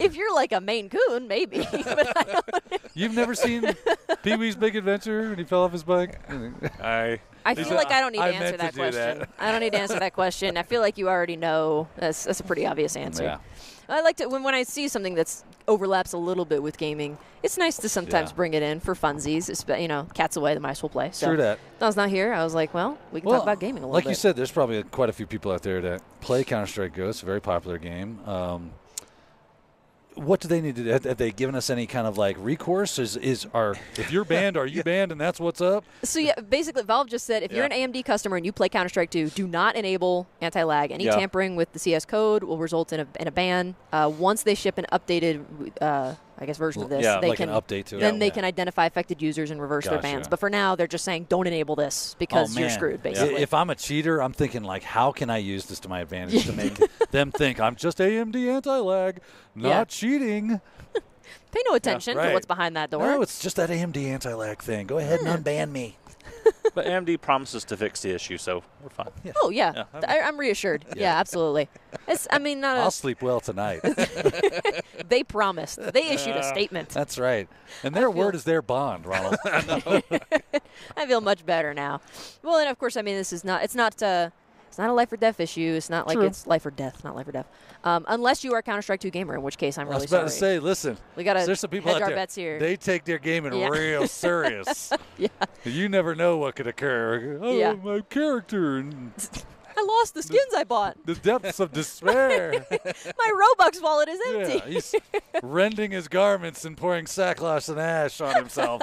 [0.00, 1.66] if you're like a Maine Coon, maybe.
[1.72, 3.64] but You've never seen
[4.22, 6.20] Pee Wee's Big Adventure when he fell off his bike?
[6.82, 7.20] I.
[7.44, 9.18] I feel like I don't need to "I answer that to question.
[9.18, 10.56] that." I don't need to answer that question.
[10.56, 11.88] I feel like you already know.
[11.96, 13.24] That's that's a pretty obvious answer.
[13.24, 13.38] Yeah.
[13.88, 17.18] I like to when when I see something that's overlaps a little bit with gaming.
[17.42, 18.36] It's nice to sometimes Yeah.
[18.36, 19.50] bring it in for funsies.
[19.50, 21.10] espe- You know, cats away, the mice will play.
[21.12, 21.58] So True that.
[21.80, 22.32] Don's not here.
[22.32, 24.10] I was like, well, we can Well, talk about gaming a little like bit.
[24.10, 27.08] you said, there's probably quite a few people out there that play Counter Strike Go.
[27.08, 28.20] It's a very popular game.
[28.24, 28.70] Um,
[30.14, 30.90] what do they need to do?
[30.90, 32.98] Have, have they given us any kind of like recourse?
[32.98, 35.84] Is is are if you're banned, are you banned, and that's what's up?
[36.02, 38.88] So yeah, basically, Valve just said if you're an AMD customer and you play Counter
[38.88, 40.90] Strike 2, do not enable anti-lag.
[40.90, 41.16] Any Yeah.
[41.16, 43.74] tampering with the CS code will result in a, in a ban.
[43.92, 45.44] Uh, once they ship an updated,
[45.80, 48.00] uh, I guess, version of this, Yeah, they like can an update to it.
[48.00, 48.32] then they Yeah.
[48.32, 50.26] can identify affected users and reverse their bans.
[50.26, 53.42] But for now, they're just saying don't enable this because oh, you're screwed, I- basically.
[53.42, 56.44] If I'm a cheater, I'm thinking like, how can I use this to my advantage
[56.46, 56.74] to make
[57.12, 59.20] them think I'm just AMD anti-lag,
[59.54, 59.84] not Yeah.
[59.84, 60.60] cheating?
[61.52, 62.32] Pay no attention to right.
[62.34, 63.06] what's behind that door.
[63.06, 64.86] No, it's just that AMD anti-lag thing.
[64.86, 65.96] Go ahead and unban me.
[66.74, 69.10] But AMD promises to fix the issue, so we're fine.
[69.42, 70.00] oh yeah, Yeah.
[70.08, 70.86] I, I'm reassured.
[70.96, 71.18] yeah.
[71.18, 71.68] absolutely.
[72.08, 73.80] It's, I mean, not I'll a, sleep well tonight.
[75.08, 75.78] they promised.
[75.92, 76.88] They issued a statement.
[76.88, 77.46] That's right.
[77.82, 79.36] And their word is their bond, Ronald.
[79.44, 82.00] I feel much better now.
[82.42, 83.62] Well, and of course, I mean, this is not.
[83.62, 84.02] It's not.
[84.02, 84.30] Uh,
[84.72, 85.74] it's not a life or death issue.
[85.76, 86.24] It's not like True.
[86.24, 87.04] it's life or death.
[87.04, 87.46] Not life or death.
[87.84, 90.06] Um, unless you are a Counter Strike 2 gamer, in which case I'm I really
[90.06, 90.20] sorry.
[90.22, 90.52] I was about sorry.
[90.54, 92.16] to say, listen, We gotta there's some people hedge out our there.
[92.16, 92.58] bets here.
[92.58, 93.68] They take their gaming Yeah.
[93.68, 94.90] real serious.
[95.18, 95.28] yeah,
[95.64, 97.38] You never know what could occur.
[97.42, 97.74] Oh, Yeah.
[97.74, 98.82] my character
[99.76, 100.96] I lost the skins I bought.
[101.04, 102.64] the depths of despair.
[102.70, 104.52] My Robux wallet is empty.
[104.54, 104.94] yeah, he's
[105.42, 108.80] rending his garments and pouring sackcloth and ash on himself.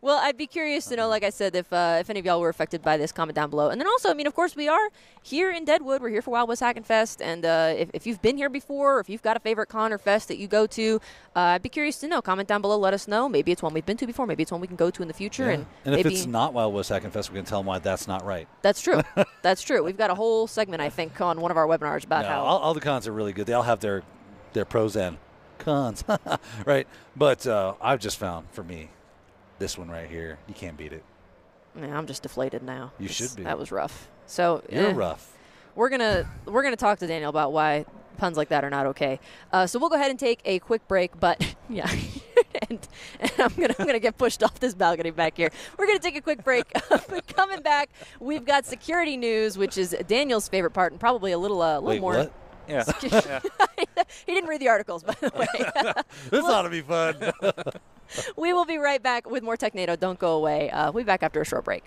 [0.00, 2.40] Well, I'd be curious to know, like I said, if uh, if any of y'all
[2.40, 3.70] were affected by this, comment down below.
[3.70, 4.88] And then also, I mean, of course, we are
[5.22, 6.02] here in Deadwood.
[6.02, 8.96] We're here for Wild West Hackin' Fest, and uh, if, if you've been here before,
[8.96, 11.00] or if you've got a favorite con or fest that you go to,
[11.34, 12.20] uh, I'd be curious to know.
[12.22, 12.78] Comment down below.
[12.78, 13.28] Let us know.
[13.28, 14.26] Maybe it's one we've been to before.
[14.26, 15.50] Maybe it's one we can go to in the future.
[15.50, 18.06] And, and if it's not Wild West Hackin' Fest, we can tell them why that's
[18.06, 18.46] not right.
[18.62, 19.02] that's true.
[19.42, 19.82] that's true.
[19.82, 22.42] We've got a whole segment, I think, on one of our webinars about No, how.
[22.42, 23.46] all, all the cons are really good.
[23.46, 24.02] They all have their
[24.52, 25.18] their pros and
[25.58, 26.04] cons,
[26.66, 26.86] right?
[27.14, 28.90] But uh, I've just found for me,
[29.58, 31.04] this one right here, you can't beat it.
[31.74, 32.92] Man, I'm just deflated now.
[32.98, 33.42] You should be.
[33.42, 34.08] That was rough.
[34.26, 34.92] So You're eh.
[34.92, 35.32] rough.
[35.74, 37.84] we're gonna we're gonna talk to Daniel about why
[38.16, 39.20] puns like that are not okay.
[39.52, 41.90] Uh, so we'll go ahead and take a quick break, but yeah,
[42.68, 42.88] and,
[43.20, 45.50] and I'm gonna I'm gonna get pushed off this balcony back here.
[45.78, 46.72] We're gonna take a quick break.
[46.88, 47.90] but coming back,
[48.20, 51.80] we've got security news, which is Daniel's favorite part, and probably a little uh, a
[51.80, 52.14] little Wait, more.
[52.14, 52.32] what?
[52.68, 52.82] Yeah.
[54.26, 55.94] he didn't read the articles, by the way.
[56.30, 57.14] This ought to be fun.
[58.36, 59.98] we will be right back with more Technado.
[59.98, 60.70] Don't go away.
[60.70, 61.84] Uh, we'll be back after a short break.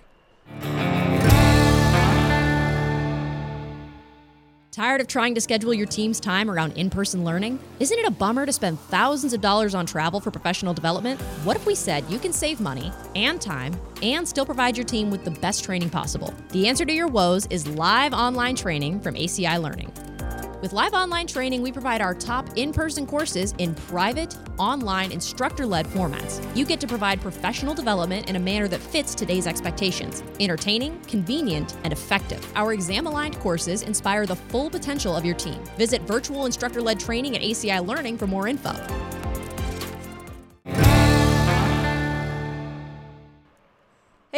[4.71, 7.59] Tired of trying to schedule your team's time around in person learning?
[7.81, 11.19] Isn't it a bummer to spend thousands of dollars on travel for professional development?
[11.43, 15.09] What if we said you can save money and time and still provide your team
[15.09, 16.33] with the best training possible?
[16.51, 19.91] The answer to your woes is live online training from ACI Learning.
[20.61, 25.65] With live online training, we provide our top in person courses in private, online, instructor
[25.65, 26.45] led formats.
[26.55, 31.77] You get to provide professional development in a manner that fits today's expectations entertaining, convenient,
[31.83, 32.45] and effective.
[32.55, 35.63] Our exam aligned courses inspire the full potential of your team.
[35.77, 38.73] Visit virtual instructor led training at ACI Learning for more info.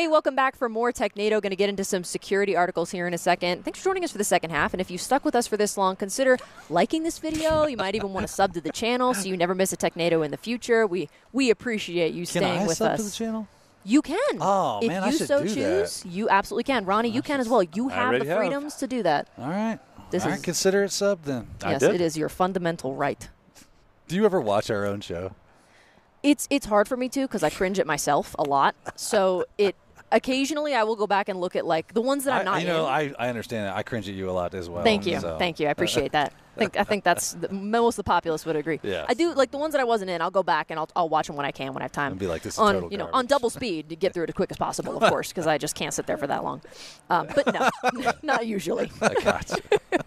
[0.01, 1.39] Hey, welcome back for more Technado.
[1.39, 3.63] Going to get into some security articles here in a second.
[3.63, 4.73] Thanks for joining us for the second half.
[4.73, 6.39] And if you've stuck with us for this long, consider
[6.71, 7.67] liking this video.
[7.67, 10.25] You might even want to sub to the channel so you never miss a Technado
[10.25, 10.87] in the future.
[10.87, 12.97] We we appreciate you staying Can staying I with sub us.
[12.97, 13.47] to the channel?
[13.83, 14.17] You can.
[14.41, 15.53] Oh, if man, I you should so do that.
[15.53, 16.85] choose, you absolutely can.
[16.85, 17.61] Ronnie, you can as well.
[17.61, 18.37] You I have the already have.
[18.39, 19.27] freedoms to do that.
[19.37, 19.77] All right.
[20.09, 21.45] This All right, is- consider it sub then.
[21.61, 21.93] I yes, did.
[21.93, 23.29] it is your fundamental right.
[24.07, 25.35] Do you ever watch our own show?
[26.23, 28.73] It's it's hard for me to because I cringe at myself a lot.
[28.95, 29.75] So it
[30.11, 32.61] occasionally I will go back and look at like the ones that I'm I, not
[32.61, 33.15] you know, in.
[33.19, 33.75] I, I understand that.
[33.75, 34.83] I cringe at you a lot as well.
[34.83, 35.67] Thank you, so- thank you.
[35.67, 36.33] I appreciate that.
[36.55, 38.79] I think I think that's the, most of the populace would agree.
[38.83, 39.05] Yeah.
[39.07, 40.21] I do like the ones that I wasn't in.
[40.21, 42.11] I'll go back and I'll, I'll watch them when I can when I have time.
[42.11, 44.23] And be like, this is on total you know on double speed to get through
[44.23, 46.43] it as quick as possible, of course, because I just can't sit there for that
[46.43, 46.61] long.
[47.09, 48.91] Um, but no, not usually.
[49.01, 49.99] I got you.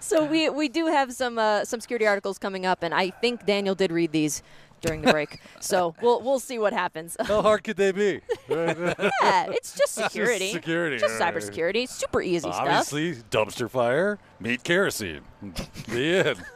[0.00, 3.46] So we we do have some uh, some security articles coming up, and I think
[3.46, 4.42] Daniel did read these
[4.80, 5.40] during the break.
[5.60, 7.16] so we'll we'll see what happens.
[7.20, 8.20] How hard could they be?
[8.48, 10.52] yeah, it's just security.
[10.52, 11.34] security, Just right.
[11.34, 11.88] cybersecurity.
[11.88, 12.54] Super easy stuff.
[12.60, 15.22] Obviously, dumpster fire, meet kerosene.
[15.88, 16.44] the end.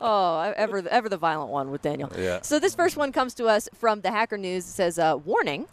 [0.00, 2.10] Oh, ever ever the violent one with Daniel.
[2.18, 2.40] Yeah.
[2.42, 4.64] So this first one comes to us from the Hacker News.
[4.64, 5.68] It says, uh, "Warning."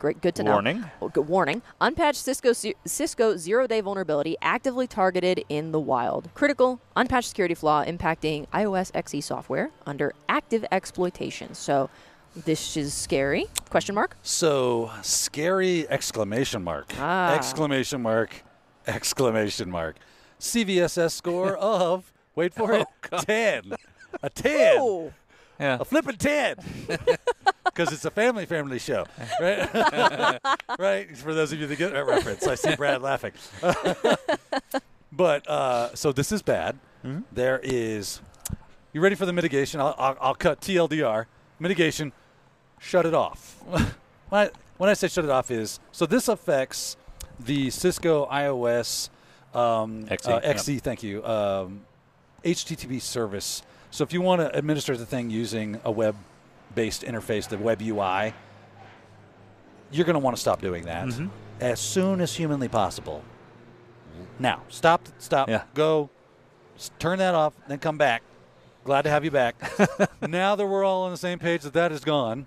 [0.00, 0.52] Great, good to know.
[0.52, 0.82] Warning.
[1.02, 1.60] Oh, good warning.
[1.78, 2.54] Unpatched Cisco
[2.86, 6.30] Cisco zero-day vulnerability actively targeted in the wild.
[6.32, 11.52] Critical unpatched security flaw impacting IOS XE software under active exploitation.
[11.52, 11.90] So
[12.34, 13.44] this is scary.
[13.68, 14.16] Question mark.
[14.22, 15.86] So scary!
[15.90, 16.94] Exclamation mark!
[16.98, 17.34] Ah.
[17.34, 18.42] Exclamation mark!
[18.86, 19.96] Exclamation mark!
[20.40, 22.86] CVSS score of wait for it
[23.18, 23.74] ten.
[24.22, 24.78] A ten.
[24.80, 25.12] Oh,
[25.60, 25.76] Yeah.
[25.80, 26.56] A flipping ten.
[27.64, 29.06] Because it's a family family show,
[29.40, 29.70] right?
[30.78, 31.16] right.
[31.16, 33.32] For those of you that get that reference, I see Brad laughing.
[35.12, 36.78] but uh, so this is bad.
[37.32, 38.20] There is.
[38.92, 39.80] You ready for the mitigation?
[39.80, 41.26] I'll, I'll, I'll cut TLDR.
[41.60, 42.12] Mitigation.
[42.80, 43.62] Shut it off.
[43.66, 43.86] when,
[44.32, 46.96] I, when I say shut it off is so this affects
[47.38, 49.10] the Cisco IOS
[49.54, 50.82] um, XE, uh, yep.
[50.82, 51.24] Thank you.
[51.24, 51.82] Um,
[52.44, 57.58] HTTP service So if you want to administer the thing using a web-based interface, the
[57.58, 58.32] web UI,
[59.90, 61.26] you're going to want to stop doing that Mm-hmm.
[61.60, 63.24] as soon as humanly possible.
[64.38, 65.64] Now, stop, stop, Yeah.
[65.74, 66.08] go,
[66.98, 68.22] turn that off, then come back.
[68.84, 69.56] Glad to have you back.
[70.26, 72.46] now that we're all on the same page that that is gone,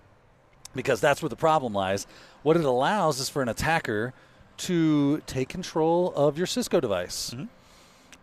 [0.74, 2.08] because that's where the problem lies.
[2.42, 4.14] What it allows is for an attacker
[4.58, 7.36] to take control of your Cisco device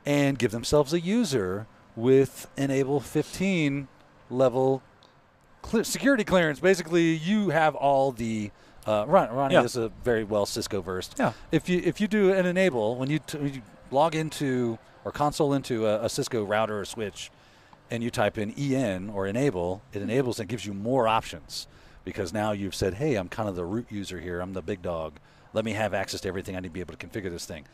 [0.05, 1.67] and give themselves a user
[2.01, 3.89] with enable 15
[4.31, 4.83] level
[5.63, 6.61] clear, security clearance.
[6.61, 8.51] Basically, you have all the.
[8.87, 9.63] Uh, Ron, Ronnie Yeah.
[9.65, 11.17] is a very well Cisco versed.
[11.19, 11.33] Yeah.
[11.53, 15.13] If you if you do an enable when you, t- when you log into or
[15.13, 17.31] console into a, a Cisco router or switch,
[17.91, 21.67] and you type in en or enable, it enables and gives you more options
[22.05, 24.41] because now you've said, hey, I'm kind of the root user here.
[24.41, 25.15] I'm the big dog.
[25.53, 27.67] Let me have access to everything I need to be able to configure this thing.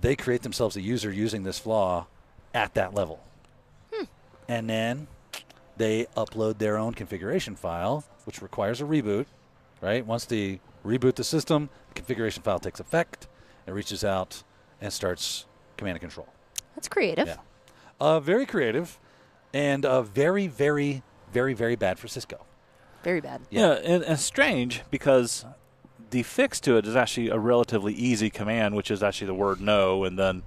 [0.00, 2.06] They create themselves a user using this flaw
[2.54, 3.20] at that level.
[4.48, 5.06] And then
[5.76, 9.26] they upload their own configuration file, which requires a reboot,
[9.80, 10.04] right?
[10.04, 13.28] Once they reboot the system, the configuration file takes effect,
[13.66, 14.42] it reaches out
[14.80, 16.28] and starts command and control.
[16.74, 17.28] That's creative.
[17.28, 17.36] Yeah.
[18.00, 18.98] Uh, very creative
[19.54, 21.02] and uh, very, very,
[21.32, 22.44] very, very bad for Cisco.
[23.02, 23.42] Very bad.
[23.50, 25.44] Yeah, and, and strange because
[26.10, 29.60] the fix to it is actually a relatively easy command, which is actually the word
[29.60, 30.42] no, and then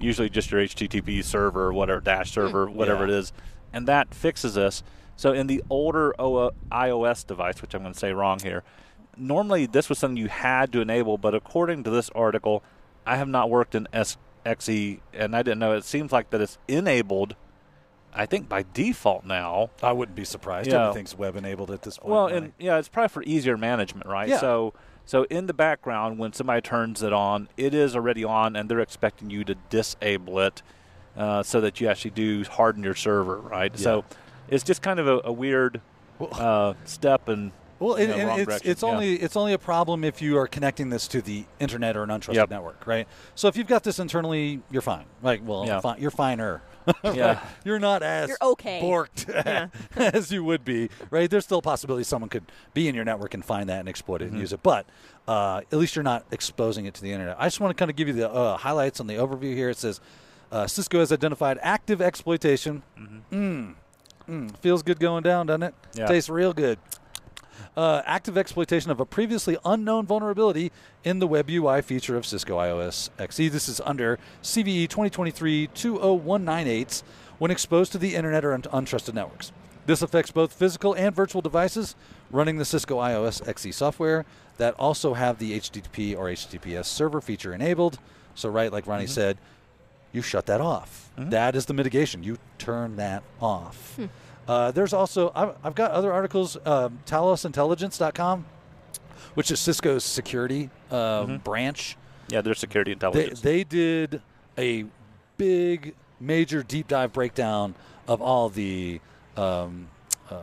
[0.00, 2.34] usually just your HTTP server, or whatever dash hmm.
[2.34, 3.14] server, whatever Yeah.
[3.14, 3.32] it is,
[3.72, 4.82] and that fixes this.
[5.16, 8.62] So in the older o- IOS device, which I'm going to say wrong here,
[9.16, 12.62] normally this was something you had to enable, but according to this article,
[13.04, 15.72] I have not worked in S- XE, and I didn't know.
[15.72, 17.34] It seems like that it's enabled.
[18.14, 19.70] I think by default now.
[19.82, 20.70] I wouldn't be surprised.
[20.70, 20.88] Yeah.
[20.88, 22.10] Everything's web enabled at this point.
[22.10, 22.34] Well, right?
[22.34, 24.28] and yeah, it's probably for easier management, right?
[24.28, 24.38] Yeah.
[24.38, 24.72] So,
[25.08, 28.78] so in the background, when somebody turns it on, it is already on, and they're
[28.78, 30.60] expecting you to disable it
[31.16, 33.76] uh, so that you actually do harden your server, right?
[33.78, 34.04] So,
[34.48, 35.80] it's just kind of a, a weird
[36.20, 38.88] uh, step and Well, you and, know, and it's, it's Yeah.
[38.90, 42.10] only it's only a problem if you are connecting this to the internet or an
[42.10, 42.50] untrusted Yep.
[42.50, 43.06] network, right?
[43.34, 45.06] So if you've got this internally, you're fine.
[45.22, 45.80] Like, well, Yeah.
[45.80, 46.60] fi- you're finer.
[47.04, 47.40] Yeah.
[47.64, 48.80] you're not as You're okay.
[48.82, 49.28] borked
[49.96, 51.30] as you would be, right?
[51.30, 54.22] There's still a possibility someone could be in your network and find that and exploit
[54.22, 54.34] it Mm-hmm.
[54.34, 54.86] and use it, but
[55.26, 57.36] uh, at least you're not exposing it to the internet.
[57.38, 59.70] I just want to kind of give you the uh, highlights on the overview here.
[59.70, 60.00] It says
[60.50, 62.82] uh, Cisco has identified active exploitation.
[63.32, 63.74] Mm.
[64.28, 64.56] Mm.
[64.58, 65.74] Feels good going down, doesn't it?
[65.94, 66.06] Yeah.
[66.06, 66.78] Tastes real good
[67.76, 70.70] uh, active exploitation of a previously unknown vulnerability
[71.04, 73.50] in the Web UI feature of Cisco IOS XE.
[73.50, 77.02] This is under CVE 2023-20198
[77.38, 79.52] when exposed to the internet or un- untrusted networks.
[79.86, 81.96] This affects both physical and virtual devices
[82.30, 84.26] running the Cisco IOS XE software
[84.58, 87.98] that also have the HTTP or HTTPS server feature enabled.
[88.34, 89.12] So, right, like Ronnie mm-hmm.
[89.12, 89.38] said,
[90.12, 91.10] you shut that off.
[91.18, 91.30] Mm-hmm.
[91.30, 92.22] That is the mitigation.
[92.22, 93.96] You turn that off.
[93.96, 94.06] Hmm.
[94.48, 98.46] Uh, there's also, I've, I've got other articles, um, talosintelligence.com,
[99.34, 101.96] which is Cisco's security uh, branch.
[102.30, 103.40] yeah, their security They, intelligence.
[103.42, 104.22] they did
[104.56, 104.86] a
[105.36, 107.74] big, major deep dive breakdown
[108.08, 109.00] of all the,
[109.36, 109.88] um,
[110.30, 110.36] uh,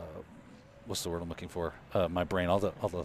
[0.86, 1.72] what's the word I'm looking for?
[1.92, 3.04] Uh, my brain, all the, all the,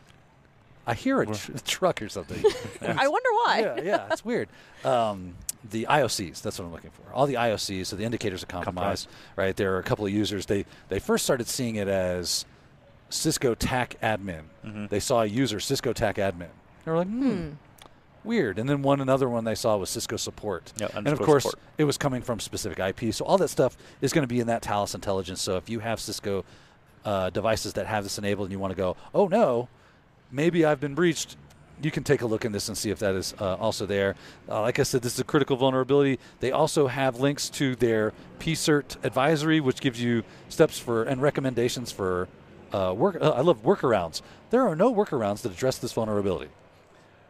[0.86, 2.44] I hear a tr- truck or something.
[2.82, 3.60] I wonder why.
[3.78, 4.50] yeah, yeah, it's weird.
[4.86, 5.34] Um,
[5.70, 7.14] the IOCs, that's what I'm looking for.
[7.14, 9.56] All the IOCs, so the indicators of compromise, right?
[9.56, 10.46] There are a couple of users.
[10.46, 12.46] They they first started seeing it as
[13.10, 14.44] Cisco TAC admin.
[14.66, 14.88] Mm-hmm.
[14.88, 16.50] They saw a user Cisco TAC admin.
[16.84, 17.52] They were like, hmm,
[18.24, 18.58] weird.
[18.58, 20.74] And then one another one they saw was Cisco support.
[20.78, 21.60] Yeah, and of course, support.
[21.78, 23.14] it was coming from specific IP.
[23.14, 25.42] So all that stuff is going to be in that Talos intelligence.
[25.42, 26.44] So if you have Cisco
[27.06, 29.70] uh, devices that have this enabled and you want to go, oh no,
[30.32, 31.36] maybe I've been breached.
[31.82, 34.16] You can take a look in this and see if that is uh, also there.
[34.48, 36.20] Uh, like I said, this is a critical vulnerability.
[36.40, 41.92] They also have links to their PSIRT advisory, which gives you steps for and recommendations
[41.92, 42.28] for
[42.72, 43.18] uh, work.
[43.20, 44.22] Uh, I love workarounds.
[44.52, 46.50] There are no workarounds that address this vulnerability.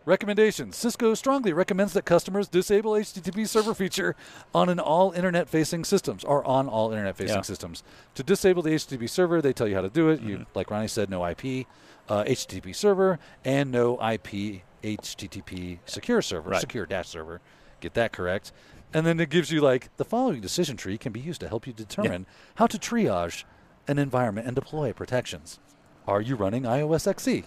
[0.04, 0.76] Recommendations.
[0.78, 4.16] Cisco strongly recommends that customers disable HTTP server feature
[4.54, 7.42] on an all internet facing systems or on all internet facing Yeah.
[7.44, 7.84] systems.
[8.16, 10.22] To disable the HTTP server, they tell you how to do it.
[10.22, 11.68] You, like Ronnie said, no IP,
[12.10, 16.62] uh, HTTP server, and no IP HTTP secure server, Right.
[16.62, 17.40] secure dash server.
[17.80, 18.52] Get that correct.
[18.94, 21.68] And then it gives you like the following decision tree can be used to help
[21.68, 23.44] you determine how to triage
[23.88, 25.60] an environment and deploy protections.
[26.08, 27.46] Are you running IOS XE?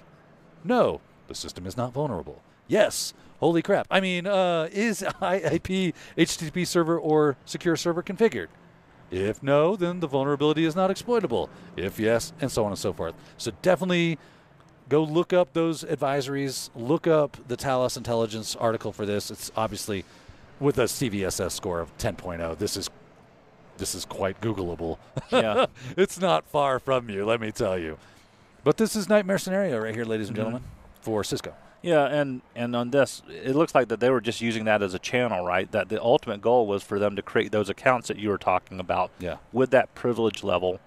[0.63, 2.41] No, the system is not vulnerable.
[2.69, 3.15] Yes.
[3.41, 3.87] Holy crap.
[3.91, 8.49] I mean, uh, is IP HTTP server or secure server configured?
[9.11, 11.51] If no, then the vulnerability is not exploitable.
[11.77, 13.15] If yes, and so on and so forth.
[13.37, 14.19] So definitely
[14.89, 16.71] go look up those advisories.
[16.75, 19.31] Look up the Talos Intelligence article for this.
[19.31, 20.05] It's obviously
[20.59, 22.59] with a CVSS score of 10.0.
[22.59, 22.89] This is
[23.77, 24.99] this is quite Googleable.
[25.33, 25.67] Yeah.
[25.97, 27.99] it's not far from you, let me tell you.
[28.63, 30.41] But this is nightmare scenario right here, ladies and Mhm.
[30.41, 30.63] gentlemen,
[31.03, 31.53] for Cisco.
[31.85, 34.95] Yeah, and and on this, it looks like that they were just using that as
[34.95, 35.71] a channel, right?
[35.71, 38.81] That the ultimate goal was for them to create those accounts that you were talking
[38.81, 39.37] about Yeah.
[39.53, 40.81] with that privilege level.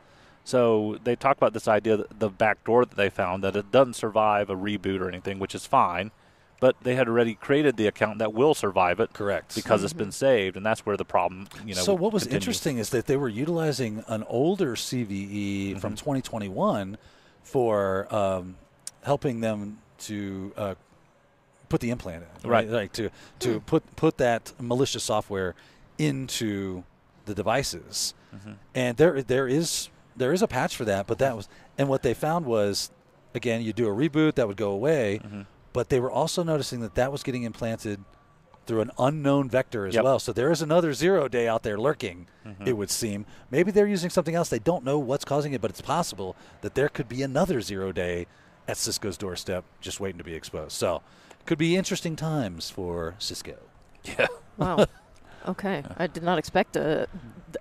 [0.44, 3.72] So they talk about this idea, that the back door that they found, that it
[3.72, 6.12] doesn't survive a reboot or anything, which is fine.
[6.60, 9.54] But they had already created the account that will survive it Correct.
[9.54, 11.82] because it's been saved, and that's where the problem, you know.
[11.82, 12.42] so what was continues.
[12.48, 15.98] interesting is that they were utilizing an older CVE from Mhm.
[15.98, 16.98] 2021
[17.44, 18.56] for um,
[19.04, 20.76] helping them to uh,
[21.70, 22.70] put the implant in, Right.
[22.70, 25.56] Like to to put put that malicious software
[25.98, 26.84] into
[27.26, 28.56] the devices, Mhm.
[28.76, 31.08] and there there is there is a patch for that.
[31.08, 32.90] But that was and what they found was,
[33.36, 35.46] again, you do a reboot that would go away, Mhm.
[35.74, 38.04] but they were also noticing that that was getting implanted
[38.66, 40.04] through an unknown vector as Yep.
[40.04, 40.20] well.
[40.20, 42.68] So there is another zero day out there lurking, Mhm.
[42.68, 43.26] it would seem.
[43.50, 44.50] Maybe they're using something else.
[44.50, 47.94] They don't know what's causing it, but it's possible that there could be another zero
[47.94, 48.28] day
[48.68, 50.74] at Cisco's doorstep just waiting to be exposed.
[50.74, 51.02] So
[51.48, 53.56] could be interesting times for Cisco.
[54.04, 54.28] Yeah.
[54.58, 54.86] Wow.
[55.48, 57.06] Okay, I did not expect uh,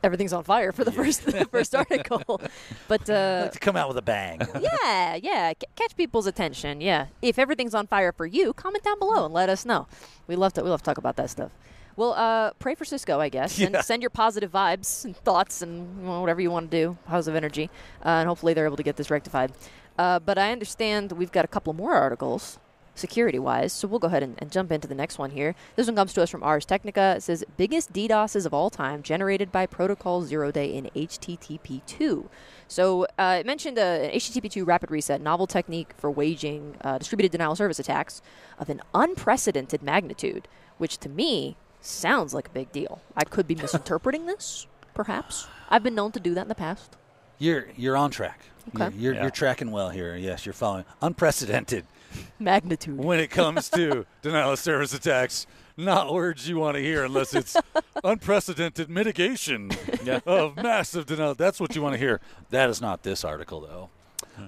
[0.03, 2.41] everything's on fire for the first the first article,
[2.89, 4.41] but uh, like to come out with a bang.
[4.61, 6.81] yeah, yeah, c- catch people's attention.
[6.81, 9.87] Yeah, if everything's on fire for you, comment down below and let us know.
[10.27, 11.53] We love to we love to talk about that stuff.
[11.95, 13.67] Well, uh, pray for Cisco, I guess, Yeah.
[13.69, 17.37] and send your positive vibes and thoughts and well, whatever you want to do, positive
[17.37, 17.71] energy,
[18.05, 19.53] uh, and hopefully they're able to get this rectified.
[19.97, 22.59] Uh, but I understand we've got a couple more articles
[22.99, 23.73] security wise.
[23.73, 25.55] So we'll go ahead and, and jump into the next one here.
[25.77, 27.15] This one comes to us from Ars Technica.
[27.17, 32.27] It says biggest DDoSes of all time generated by Protocol Zero Day in HTTP2.
[32.69, 37.33] So uh, it mentioned uh, an HTTP2 rapid reset, novel technique for waging uh, distributed
[37.33, 38.23] denial of service attacks
[38.59, 43.01] of an unprecedented magnitude, which to me sounds like a big deal.
[43.17, 45.47] I could be misinterpreting this, perhaps.
[45.71, 46.97] I've been known to do that in the past.
[47.39, 48.41] You're you're on track.
[48.75, 48.85] Okay.
[48.97, 49.23] You're, you're, Yeah.
[49.23, 50.17] you're tracking well here.
[50.17, 50.85] Yes, you're following.
[51.03, 51.85] Unprecedented
[52.39, 52.99] Magnitude.
[52.99, 55.47] when it comes to denial of service attacks.
[55.79, 57.55] Not words you want to hear unless it's
[58.05, 59.71] unprecedented mitigation
[60.05, 60.21] Yeah.
[60.25, 61.35] of massive denial.
[61.35, 62.21] That's what you want to hear.
[62.49, 63.91] That is not this article, though.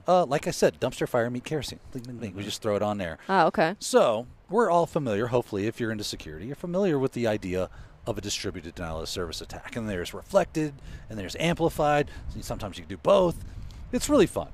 [0.07, 1.81] Uh, like I said, dumpster fire meet kerosene.
[1.93, 2.35] Bling, bling, bling.
[2.35, 3.19] We just throw it on there.
[3.29, 3.75] Ah, okay.
[3.79, 7.69] So we're all familiar, hopefully, if you're into security, you're familiar with the idea
[8.07, 9.77] of a distributed denial of service attack.
[9.77, 10.73] And there's reflected
[11.11, 12.11] and there's amplified.
[12.41, 13.45] Sometimes you can do both.
[13.93, 14.49] It's really fun.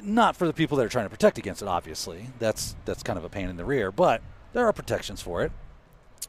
[0.00, 2.28] Not for the people that are trying to protect against it, obviously.
[2.38, 5.52] That's that's kind of a pain in the rear, but there are protections for it.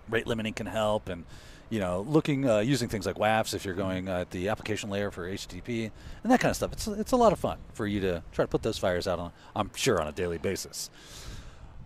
[0.10, 1.26] Rate limiting can help, and
[1.70, 4.90] you know, looking uh, using things like WAFs if you're going uh, at the application
[4.90, 5.92] layer for HTTP
[6.24, 6.74] and that kind of stuff.
[6.74, 9.20] It's it's a lot of fun for you to try to put those fires out
[9.20, 9.32] on.
[9.56, 10.90] I'm sure on a daily basis.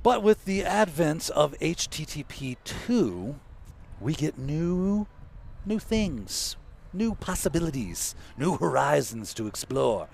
[0.03, 3.35] But with the advent of HTTP 2,
[3.99, 5.07] we get new
[5.65, 6.55] new things,
[6.93, 10.07] new possibilities, new horizons to explore.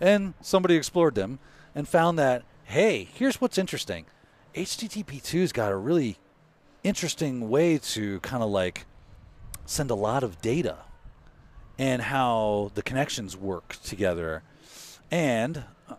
[0.00, 1.38] And somebody explored them
[1.74, 4.04] and found that hey, here's what's interesting.
[4.54, 6.18] HTTP 2's got a really
[6.84, 8.84] interesting way to kind of like
[9.64, 10.76] send a lot of data
[11.78, 14.42] and how the connections work together.
[15.10, 15.94] And uh,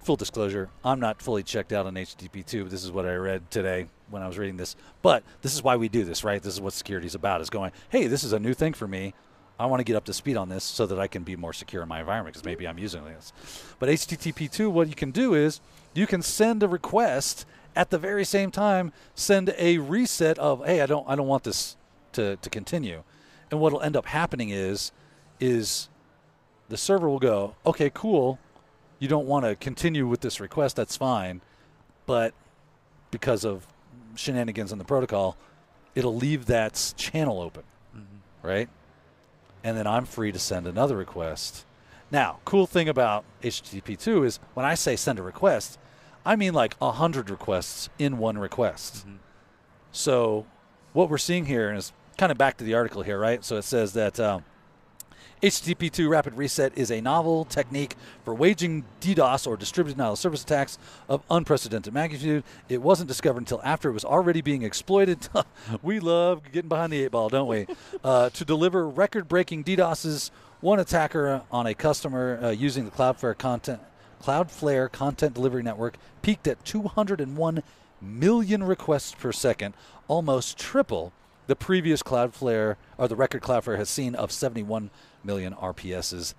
[0.00, 3.50] full disclosure, I'm not fully checked out on HTTP2, but this is what I read
[3.50, 4.76] today when I was reading this.
[5.02, 6.40] But this is why we do this, right?
[6.40, 8.86] This is what security is about is going, hey, this is a new thing for
[8.86, 9.12] me.
[9.58, 11.52] I want to get up to speed on this so that I can be more
[11.52, 13.32] secure in my environment because maybe I'm using this.
[13.78, 15.60] But HTTP2, what you can do is
[15.94, 20.80] you can send a request at the very same time, send a reset of, hey,
[20.80, 21.76] I don't, I don't want this
[22.12, 23.02] to, to continue.
[23.50, 24.92] And what'll end up happening is,
[25.40, 25.88] is
[26.68, 28.38] the server will go, okay, cool.
[28.98, 31.40] You don't want to continue with this request, that's fine.
[32.06, 32.34] But
[33.10, 33.66] because of
[34.14, 35.36] shenanigans in the protocol,
[35.94, 37.62] it'll leave that channel open,
[37.94, 38.46] mm-hmm.
[38.46, 38.68] right?
[39.66, 41.64] And then I'm free to send another request.
[42.12, 45.76] Now, cool thing about HTTP2 is when I say send a request,
[46.24, 49.04] I mean like 100 requests in one request.
[49.90, 50.46] So
[50.92, 53.44] what we're seeing here is kind of back to the article here, right?
[53.44, 54.44] So it says that um,
[55.42, 60.42] HTTP2 Rapid Reset is a novel technique for waging DDoS or distributed denial of service
[60.42, 62.42] attacks of unprecedented magnitude.
[62.68, 65.28] It wasn't discovered until after it was already being exploited.
[65.82, 67.66] we love getting behind the eight ball, don't we?
[68.04, 70.30] uh, to deliver record-breaking DDoSes.
[70.60, 73.80] One attacker on a customer uh, using the Cloudflare content
[74.22, 77.62] Cloudflare content delivery network peaked at 201
[78.00, 79.74] million requests per second,
[80.08, 81.12] almost triple
[81.46, 84.90] the previous Cloudflare or the record Cloudflare has seen of 71
[85.26, 86.34] million RPSs.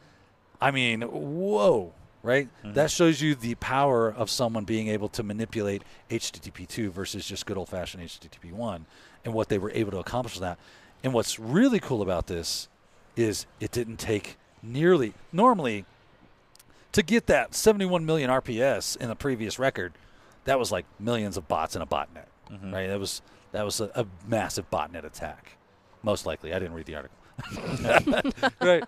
[0.60, 2.50] I mean, whoa, right?
[2.64, 2.74] Mm-hmm.
[2.74, 7.58] That shows you the power of someone being able to manipulate HTTP2 versus just good
[7.58, 8.82] old fashioned HTTP1
[9.24, 10.58] and what they were able to accomplish with that.
[11.04, 12.68] And what's really cool about this
[13.16, 15.86] is it didn't take nearly normally
[16.92, 19.94] to get that 71 million RPS in the previous record.
[20.46, 22.74] That was like millions of bots in a botnet, mm-hmm.
[22.74, 22.88] right?
[22.88, 23.22] That was
[23.52, 25.58] that was a, a massive botnet attack,
[26.04, 26.54] most likely.
[26.54, 27.18] I didn't read the article,
[28.62, 28.84] right?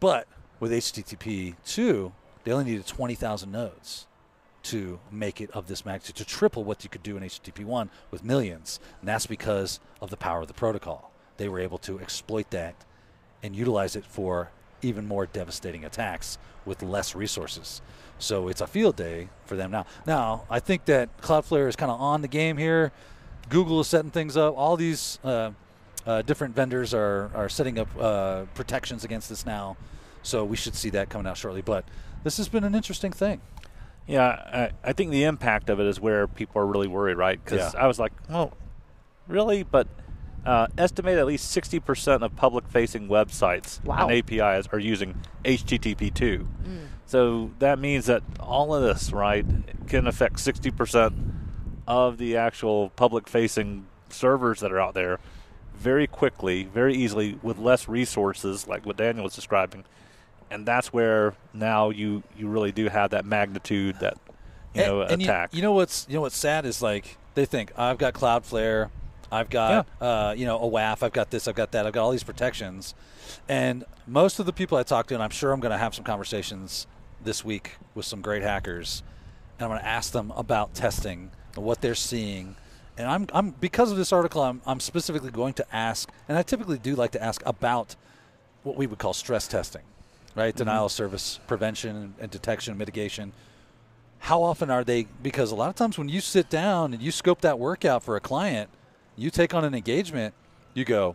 [0.00, 0.26] But
[0.60, 2.12] with HTTP two,
[2.44, 4.06] they only needed 20,000 nodes
[4.64, 7.90] to make it of this magnitude, to triple what you could do in HTTP 1
[8.10, 8.80] with millions.
[9.00, 11.12] And that's because of the power of the protocol.
[11.36, 12.74] They were able to exploit that
[13.42, 14.50] and utilize it for
[14.82, 17.80] even more devastating attacks with less resources.
[18.18, 19.86] So it's a field day for them now.
[20.06, 22.92] Now, I think that Cloudflare is kind of on the game here.
[23.48, 24.56] Google is setting things up.
[24.56, 25.52] All these uh,
[26.06, 29.76] uh, different vendors are, are setting up uh, protections against this now.
[30.22, 31.62] So we should see that coming out shortly.
[31.62, 31.84] But
[32.24, 33.40] this has been an interesting thing.
[34.06, 37.42] Yeah, I, I think the impact of it is where people are really worried, right?
[37.42, 37.80] Because Yeah.
[37.80, 38.52] I was like, oh,
[39.26, 39.62] really?
[39.62, 39.86] But
[40.46, 44.08] uh, estimate at least 60% of public-facing websites Wow.
[44.08, 46.46] and APIs are using HTTP2.
[47.06, 49.44] So that means that all of this, right,
[49.86, 51.32] can affect 60%
[51.86, 55.18] of the actual public-facing servers that are out there
[55.78, 59.84] very quickly, very easily, with less resources, like what Daniel was describing.
[60.50, 64.16] And that's where now you, you really do have that magnitude, that
[64.74, 65.54] you know, and, and you- attack.
[65.54, 68.90] You, know what's you know what's sad is like they think I've got Cloudflare,
[69.30, 72.02] I've got uh, you know a WAF, I've got this, I've got that, I've got
[72.02, 72.94] all these protections,
[73.48, 75.94] and most of the people I talk to, and I'm sure I'm going to have
[75.94, 76.86] some conversations
[77.22, 79.02] this week with some great hackers,
[79.58, 82.56] and I'm going to ask them about testing and what they're seeing.
[82.98, 86.42] And I'm, I'm because of this article, I'm, I'm specifically going to ask, and I
[86.42, 87.94] typically do like to ask about
[88.64, 89.82] what we would call stress testing,
[90.34, 90.48] right?
[90.48, 90.58] Mm-hmm.
[90.58, 93.32] Denial of service prevention and detection and mitigation.
[94.18, 97.12] How often are they because a lot of times when you sit down and you
[97.12, 98.68] scope that workout for a client
[99.16, 100.34] you take on an engagement
[100.74, 101.14] you go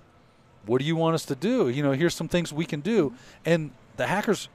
[0.65, 1.67] what do you want us to do?
[1.67, 3.09] You know here's some things we can do.
[3.09, 3.15] Mm-hmm.
[3.45, 4.47] And the hackers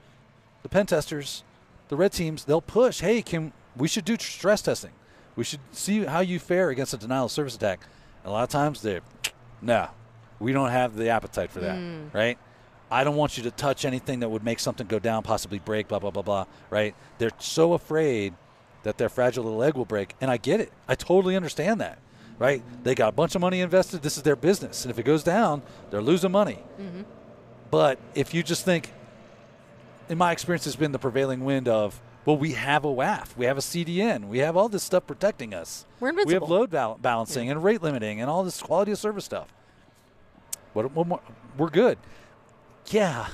[0.63, 1.45] the pen testers
[1.89, 4.93] the red teams they'll push hey can we should do stress testing
[5.39, 7.81] we should see how you fare against a denial of service attack
[8.25, 9.01] a lot of times they're
[9.63, 9.89] no
[10.41, 12.13] we don't have the appetite for that mm.
[12.13, 12.39] right
[12.91, 15.89] I don't want you to touch anything that would make something go down, possibly break,
[15.89, 16.95] blah, blah, blah, blah, right?
[17.19, 18.35] They're so afraid
[18.83, 20.15] that their fragile little egg will break.
[20.21, 20.73] And I get it.
[20.89, 21.99] I totally understand that,
[22.39, 22.63] right?
[22.85, 24.03] They got a bunch of money invested.
[24.03, 24.85] This is their business.
[24.85, 26.61] And if it goes down, they're losing money.
[26.81, 27.03] Mm-hmm.
[27.71, 28.91] But if you just think,
[30.09, 33.47] in my experience, has been the prevailing wind of, well, we have a WAF, we
[33.47, 35.87] have a CDN, we have all this stuff protecting us.
[36.01, 39.25] We're We have load bal- balancing and rate limiting and all this quality of service
[39.25, 39.53] stuff.
[40.73, 41.21] What, what more?
[41.57, 41.99] We're good.
[42.87, 43.29] Yeah,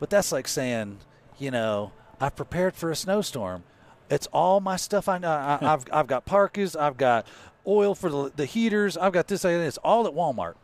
[0.00, 0.98] but that's like saying,
[1.38, 3.64] you know, I've prepared for a snowstorm.
[4.10, 5.08] It's all my stuff.
[5.08, 5.30] I know.
[5.30, 6.76] I, I've I've got parkas.
[6.76, 7.26] I've got
[7.66, 8.96] oil for the, the heaters.
[8.96, 9.44] I've got this.
[9.44, 10.54] It's all at Walmart.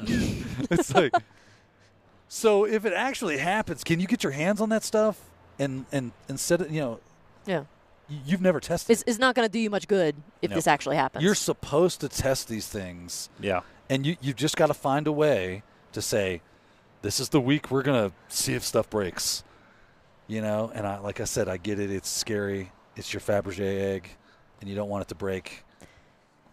[0.70, 1.12] it's like,
[2.28, 5.29] so if it actually happens, can you get your hands on that stuff
[5.60, 7.00] and and instead of you know
[7.46, 7.64] yeah.
[8.08, 8.92] you've never tested.
[8.92, 10.56] It's, it's not going to do you much good if Nope.
[10.56, 11.22] this actually happens.
[11.22, 13.60] You're supposed to test these things yeah.
[13.88, 16.40] and you you've just got to find a way to say
[17.02, 19.42] this is the week we're gonna see if stuff breaks
[20.26, 23.80] you know and i like i said i get it it's scary it's your fabergé
[23.94, 24.10] egg
[24.60, 25.64] and you don't want it to break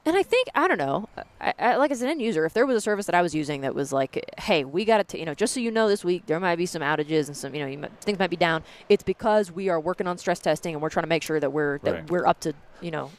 [0.07, 1.09] And I think I don't know.
[1.41, 3.35] I, I, like as an end user, if there was a service that I was
[3.35, 6.05] using that was like, "Hey, we got to, you know, just so you know, this
[6.05, 8.37] week there might be some outages and some, you know, you might, things might be
[8.37, 8.63] down.
[8.87, 11.51] It's because we are working on stress testing and we're trying to make sure that
[11.51, 12.09] we're that Right.
[12.09, 13.11] we're up to, you know,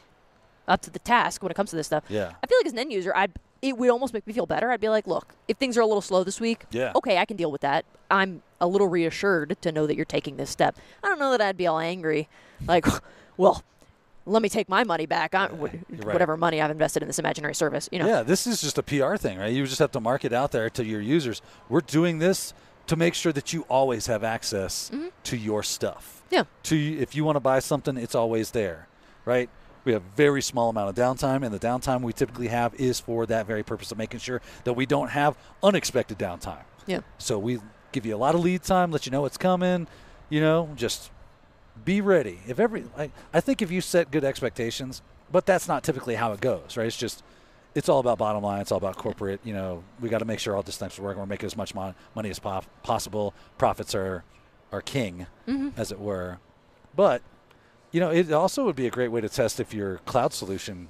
[0.67, 2.73] up to the task when it comes to this stuff." yeah I feel like as
[2.73, 4.71] an end user, I'd it would almost make me feel better.
[4.71, 6.91] I'd be like, "Look, if things are a little slow this week, Yeah.
[6.95, 7.85] okay, I can deal with that.
[8.09, 11.41] I'm a little reassured to know that you're taking this step." I don't know that
[11.41, 12.27] I'd be all angry,
[12.65, 12.87] like,
[13.37, 13.63] "Well."
[14.25, 15.33] Let me take my money back.
[15.33, 16.05] I, you're right.
[16.05, 18.07] whatever money I've invested in this imaginary service, you know.
[18.07, 20.69] yeah this is just a pr thing right you just have to market out there
[20.69, 22.53] to your users we're doing this
[22.87, 25.07] to make sure that you always have access mm-hmm.
[25.23, 26.43] to your stuff Yeah.
[26.63, 28.87] to if you want to buy something it's always there
[29.25, 29.49] right
[29.85, 33.25] we have very small amount of downtime and the downtime we typically have is for
[33.27, 37.01] that very purpose of making sure that we don't have unexpected downtime Yeah.
[37.17, 37.59] so we
[37.91, 39.87] give you a lot of lead time let you know what's coming
[40.29, 41.11] you know just
[41.85, 42.39] be ready.
[42.47, 45.01] If every I, I think if you set good expectations
[45.31, 46.87] but that's not typically how it goes right?
[46.87, 47.23] It's just
[47.75, 50.39] it's all about bottom line it's all about corporate you know we got to make
[50.39, 53.33] sure all this things are working we're making as much mon- money as po- possible.
[53.57, 54.23] Profits are
[54.71, 55.25] are king
[55.77, 56.37] as it were.
[56.95, 57.21] But
[57.91, 60.89] you know it also would be a great way to test if your cloud solution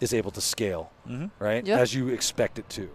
[0.00, 1.30] is able to scale Mhm.
[1.38, 1.66] right?
[1.66, 1.78] Yeah.
[1.78, 2.88] as you expect it to.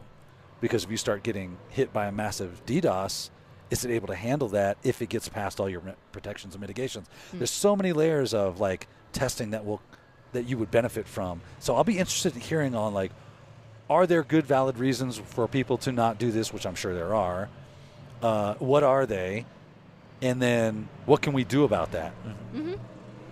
[0.61, 3.29] Because if you start getting hit by a massive DDoS,
[3.73, 7.07] is it able to handle that if it gets past all your protections and mitigations?
[7.33, 9.81] There's so many layers of like testing that will
[10.33, 11.41] that you would benefit from.
[11.59, 13.11] So I'll be interested in hearing on like,
[13.89, 17.15] are there good valid reasons for people to not do this, which I'm sure there
[17.15, 17.49] are.
[18.21, 19.45] Uh, what are they?
[20.21, 22.13] And then what can we do about that?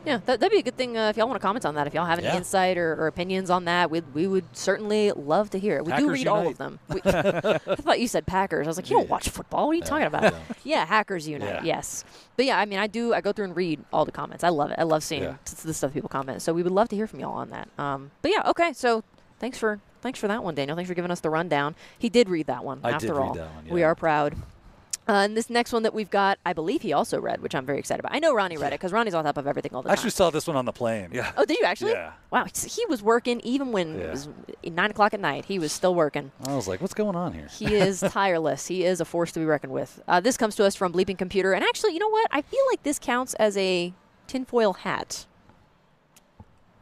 [0.06, 1.86] Yeah, that, that'd be a good thing uh, if y'all want to comment on that.
[1.86, 2.38] If y'all have any Yeah.
[2.38, 5.86] insight or, or opinions on that, we'd, we would certainly love to hear it.
[5.86, 6.80] We do Hackers read all of them.
[6.90, 8.66] We, I thought you said Packers.
[8.66, 9.68] I was like, you don't watch football.
[9.68, 10.34] What are you talking about?
[10.64, 11.64] Yeah, Hackers Unite.
[11.64, 11.64] Yeah.
[11.64, 12.04] Yes,
[12.36, 13.14] but yeah, I mean, I do.
[13.14, 14.44] I go through and read all the comments.
[14.44, 14.80] I love it.
[14.80, 15.36] I love seeing Yeah.
[15.64, 16.42] the stuff people comment.
[16.42, 17.70] So we would love to hear from y'all on that.
[17.78, 18.74] Um, but yeah, okay.
[18.74, 19.04] So
[19.40, 20.76] thanks for thanks for that one, Daniel.
[20.76, 21.76] Thanks for giving us the rundown.
[22.00, 22.80] He did read that one.
[22.84, 24.36] I did after read all, that one, we are proud.
[25.08, 27.66] Uh, and this next one that we've got, I believe he also read, which I'm
[27.66, 28.14] very excited about.
[28.14, 29.94] I know Ronnie read it because Ronnie's on top of everything all the I time.
[30.00, 31.10] actually saw this one on the plane.
[31.12, 31.32] Yeah.
[31.36, 31.94] Oh, did you actually?
[31.94, 32.12] Yeah.
[32.30, 34.06] Wow, he was working even when Yeah.
[34.06, 34.30] it was
[34.64, 35.46] nine o'clock at night.
[35.46, 36.32] He was still working.
[36.46, 37.48] I was like, what's going on here?
[37.52, 38.68] He is tireless.
[38.68, 40.02] He is a force to be reckoned with.
[40.08, 42.28] Uh, this comes to us from Bleeping Computer, and actually, you know what?
[42.32, 43.94] I feel like this counts as a
[44.28, 45.26] tinfoil hat.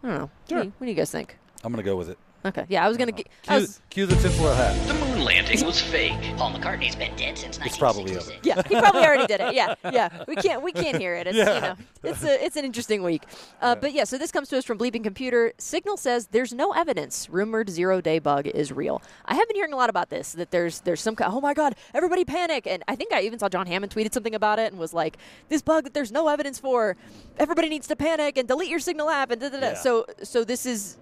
[0.04, 0.22] I don't know.
[0.24, 0.64] What, do Sure.
[0.66, 1.38] you, what do you guys think?
[1.64, 2.18] I'm going to go with it.
[2.46, 3.28] Okay, yeah, I was gonna get.
[3.44, 5.09] Cue, was, cue the tinfoil hat.
[5.20, 6.14] The moon landing was fake.
[6.38, 8.40] Paul McCartney's been dead since It's probably 1966.
[8.48, 9.54] yeah, he probably already did it.
[9.54, 10.24] Yeah, yeah.
[10.30, 11.28] We can't we can't hear it.
[11.28, 13.24] It's you know it's a it's an interesting week.
[13.62, 15.52] Uh, But yeah, so this comes to us from Bleeping Computer.
[15.58, 19.02] Signal says there's no evidence rumored zero day bug is real.
[19.26, 20.32] I have been hearing a lot about this.
[20.32, 21.34] That there's there's some kind.
[21.34, 21.76] Oh my God!
[21.94, 22.66] Everybody panic!
[22.66, 25.18] And I think I even saw John Hammond tweeted something about it and was like,
[25.50, 26.96] this bug that there's no evidence for.
[27.38, 29.68] Everybody needs to panic and delete your Signal app and da da da.
[29.70, 29.74] Yeah.
[29.74, 30.96] So so this is.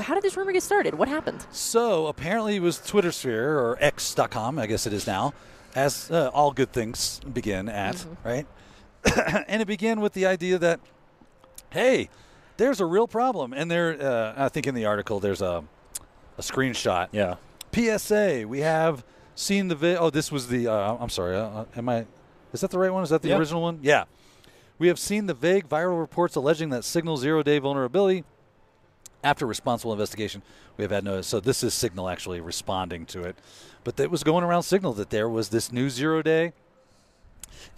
[0.00, 0.94] How did this rumor get started?
[0.94, 1.46] What happened?
[1.50, 5.34] So apparently it was Twitter sphere or X.com, I guess it is now,
[5.74, 8.46] as uh, all good things begin at, right?
[9.48, 10.80] and it began with the idea that,
[11.70, 12.08] hey,
[12.56, 13.52] there's a real problem.
[13.52, 15.64] And there, uh, I think in the article, there's a,
[16.38, 17.08] a screenshot.
[17.12, 17.36] Yeah.
[17.72, 20.68] PSA, we have seen the vi- Oh, this was the.
[20.68, 21.36] Uh, I'm sorry.
[21.36, 22.06] Uh, am I?
[22.52, 23.02] Is that the right one?
[23.02, 23.38] Is that the Yeah.
[23.38, 23.80] original one?
[23.82, 24.04] Yeah.
[24.78, 28.22] We have seen the vague viral reports alleging that Signal zero day vulnerability.
[29.24, 30.42] After responsible investigation,
[30.76, 31.22] we have had no.
[31.22, 33.36] So this is Signal actually responding to it,
[33.82, 36.52] but it was going around Signal that there was this new zero day,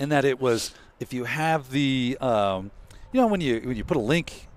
[0.00, 2.72] and that it was if you have the, um,
[3.12, 4.48] you know, when you when you put a link,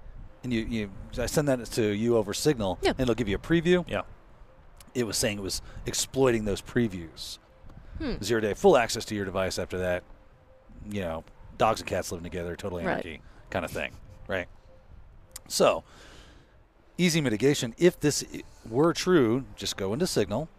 [0.44, 2.90] and you you I send that to you over Signal, Yeah.
[2.92, 4.02] and it'll give you a preview Yeah.
[4.96, 7.38] it was saying it was exploiting those previews.
[8.00, 8.16] Hmm.
[8.24, 10.04] Zero day, full access to your device after that.
[10.90, 11.24] You know,
[11.60, 13.22] dogs and cats living together, total Right.
[13.52, 13.92] kind of thing,
[14.28, 14.48] right?
[15.48, 15.84] So,
[17.00, 17.74] easy mitigation.
[17.78, 18.24] If this
[18.70, 20.50] were true, just go into Signal,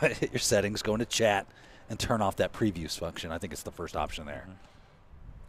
[0.00, 1.46] hit your settings, go into chat,
[1.88, 3.32] and turn off that previews function.
[3.32, 4.46] I think it's the first option there.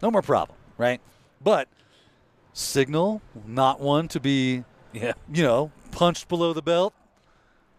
[0.01, 0.99] No more problem, right?
[1.43, 1.67] But
[2.53, 4.63] Signal, not one to be
[4.93, 5.13] Yeah.
[5.31, 6.93] you know, punched below the belt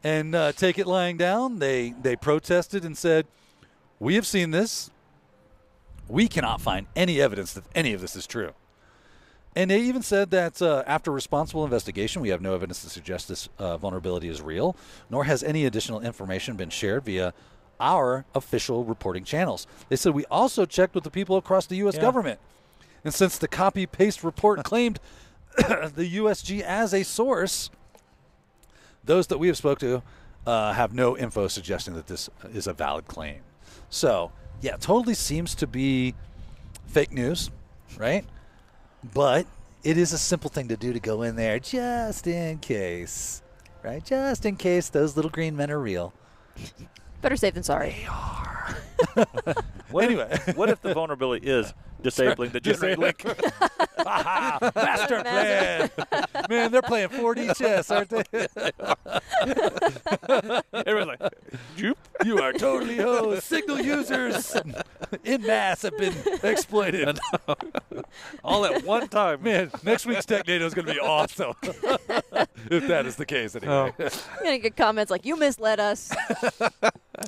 [0.05, 1.59] and uh, take it lying down.
[1.59, 3.27] They they protested and said,
[3.99, 4.91] "We have seen this.
[6.09, 8.53] We cannot find any evidence that any of this is true."
[9.55, 13.29] And they even said that uh, after responsible investigation, we have no evidence to suggest
[13.29, 14.75] this uh, vulnerability is real,
[15.11, 17.35] nor has any additional information been shared via
[17.79, 19.67] our official reporting channels.
[19.89, 21.97] They said we also checked with the people across the U.S.
[21.97, 22.01] Yeah.
[22.01, 22.41] government,
[23.05, 25.01] and since the copy paste report claimed
[25.57, 27.71] the USG as a source,
[29.05, 30.03] those that we have spoke to
[30.47, 33.41] uh, have no info suggesting that this is a valid claim.
[33.91, 34.33] So,
[34.63, 36.15] yeah, totally seems to be
[36.87, 37.51] fake news,
[37.99, 38.25] right?
[39.03, 39.47] But
[39.83, 43.43] it is a simple thing to do to go in there just in case,
[43.83, 44.05] right?
[44.05, 46.13] Just in case those little green men are real.
[47.21, 47.91] Better safe than sorry.
[47.91, 48.77] They are.
[49.91, 50.29] what Anyway.
[50.31, 53.25] if, what if the vulnerability is disabling the generate link?
[54.05, 55.91] Master plan.
[56.49, 58.25] Man, they're playing 4D chess, aren't they?
[60.87, 61.33] Everyone's like,
[61.77, 61.95] Joop.
[62.25, 63.43] You are totally hosed.
[63.45, 64.57] Signal users
[65.25, 67.19] in mass have been exploited.
[68.45, 69.43] all at one time.
[69.43, 71.55] Man, next week's Technado is going to be awesome.
[72.71, 73.93] if that is the case, anyway.
[73.99, 74.05] Oh.
[74.39, 76.13] I'm gonna get comments like "You misled us."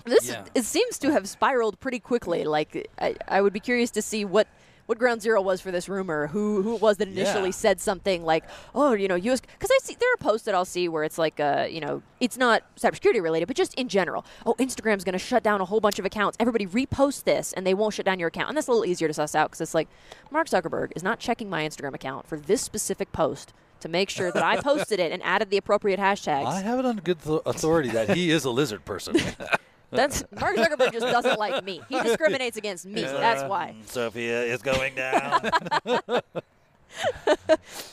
[0.05, 0.45] this Yeah.
[0.55, 2.45] it seems to have spiraled pretty quickly.
[2.45, 4.47] Like I, I would be curious to see what
[4.87, 6.27] what ground zero was for this rumor.
[6.29, 7.53] Who who it was that initially Yeah.
[7.53, 10.65] said something like, "Oh, you know, US." Because I see there are posts that I'll
[10.65, 14.25] see where it's like, uh, you know, it's not cybersecurity related, but just in general.
[14.45, 16.37] Oh, Instagram's gonna shut down a whole bunch of accounts.
[16.41, 18.49] Everybody repost this, and they won't shut down your account.
[18.49, 19.89] And that's a little easier to suss out because it's like,
[20.31, 23.53] Mark Zuckerberg is not checking my Instagram account for this specific post.
[23.81, 26.47] To make sure that I posted it and added the appropriate hashtags.
[26.47, 29.17] I have it on good th- authority that he is a lizard person.
[29.95, 31.81] That's Mark Zuckerberg just doesn't like me.
[31.89, 33.03] He discriminates against me.
[33.03, 33.75] That's why.
[33.79, 35.51] Mm, Sophia is going down.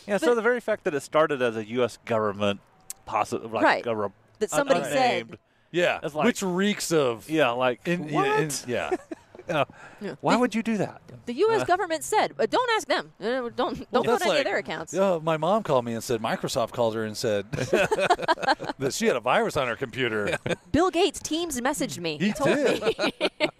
[0.07, 1.97] Yeah, so the very fact that it started as a U.S.
[2.05, 2.59] government,
[3.05, 3.85] possibly like Right.
[3.87, 5.39] a re- That somebody unnamed- said.
[5.71, 8.27] yeah, like- which reeks of Yeah, like In, what?
[8.27, 8.91] in- in- yeah.
[9.55, 9.63] Yeah.
[10.01, 10.15] Yeah.
[10.21, 11.01] Why The- would you do that?
[11.27, 11.63] The U.S.
[11.65, 13.11] government said, but don't ask them.
[13.21, 14.91] Uh, Don't don't Well, go to that's any of their accounts.
[14.93, 19.15] Yeah, my mom called me and said Microsoft called her and said that she had
[19.15, 20.35] a virus on her computer.
[20.71, 22.17] Bill Gates Teams messaged me.
[22.17, 22.81] He told did.
[22.81, 23.11] me.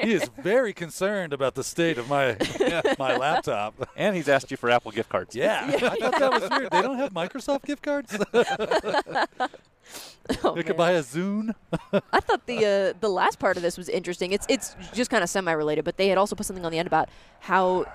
[0.02, 2.36] he is very concerned about the state of my
[2.98, 3.76] my laptop.
[3.96, 5.36] And he's asked you for Apple gift cards.
[5.36, 6.72] Yeah, I thought that was weird.
[6.72, 8.18] They don't have Microsoft gift cards.
[10.44, 11.54] Oh, they could buy a Zune.
[12.14, 12.58] I thought the
[12.94, 14.32] uh, the last part of this was interesting.
[14.32, 16.78] It's it's just kind of semi related, but they had also put something on the
[16.80, 17.10] end about
[17.42, 17.86] how uh,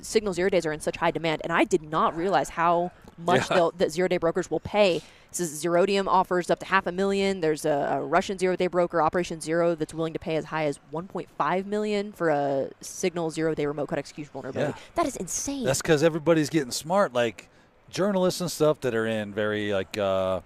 [0.00, 3.50] Signal zero days are in such high demand, and I did not realize how much
[3.50, 3.68] Yeah.
[3.76, 5.02] that zero day brokers will pay.
[5.30, 7.40] This is Zerodium offers up to half a million.
[7.40, 10.66] There's a, a Russian zero day broker, Operation Zero, that's willing to pay as high
[10.66, 14.72] as 1.5 million for a Signal zero day remote code execution vulnerability.
[14.78, 14.82] Yeah.
[14.94, 15.64] That is insane.
[15.64, 17.12] That's because everybody's getting smart.
[17.12, 17.48] Like
[17.90, 20.40] journalists and stuff that are in very like, uh,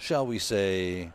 [0.00, 1.12] shall we say,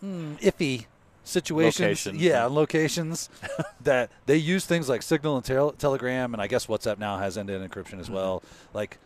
[0.00, 0.86] hmm, iffy
[1.24, 1.80] situations.
[2.06, 2.20] Locations.
[2.22, 3.28] Yeah, locations
[3.82, 7.36] that they use things like Signal and tel- Telegram, and I guess WhatsApp now has
[7.38, 8.42] end-to-end encryption as well.
[8.74, 8.98] Like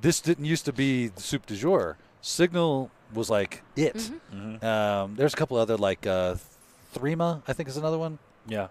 [0.00, 1.96] this didn't used to be the soup du jour.
[2.20, 4.10] Signal was like it.
[4.32, 4.62] Mhm.
[4.62, 6.36] Um, there's a couple other like uh,
[6.94, 8.18] Threema, I think is another one.
[8.46, 8.68] Yeah.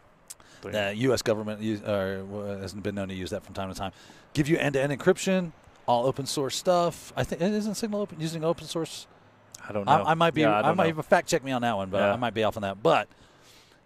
[0.62, 1.24] The U.S.
[1.24, 2.24] government use, uh,
[2.62, 3.94] has been known to use that from time to time.
[4.36, 5.54] Give you end-to-end encryption,
[5.88, 7.12] all open source stuff.
[7.18, 9.08] I think isn't Signal open, using open source.
[9.68, 9.92] I don't know.
[9.92, 10.42] I, I might be.
[10.42, 12.14] Yeah, I, I, might even fact check me on that one, but Yeah.
[12.14, 12.82] I might be off on that.
[12.82, 13.08] But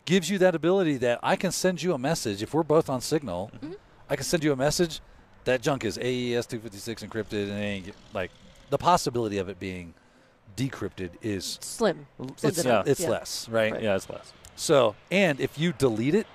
[0.06, 3.02] gives you that ability that I can send you a message if we're both on
[3.02, 3.52] Signal.
[3.56, 3.74] Mm-hmm.
[4.10, 5.02] I can send you a message.
[5.46, 8.32] That junk is AES 256 encrypted, and ain't like
[8.70, 9.94] the possibility of it being
[10.56, 12.08] decrypted is slim.
[12.18, 12.88] Slim's it's, it up.
[12.88, 13.10] it's Yeah.
[13.10, 13.82] less, right?
[13.82, 14.34] Yeah, it's less.
[14.56, 16.28] So, and if you delete it,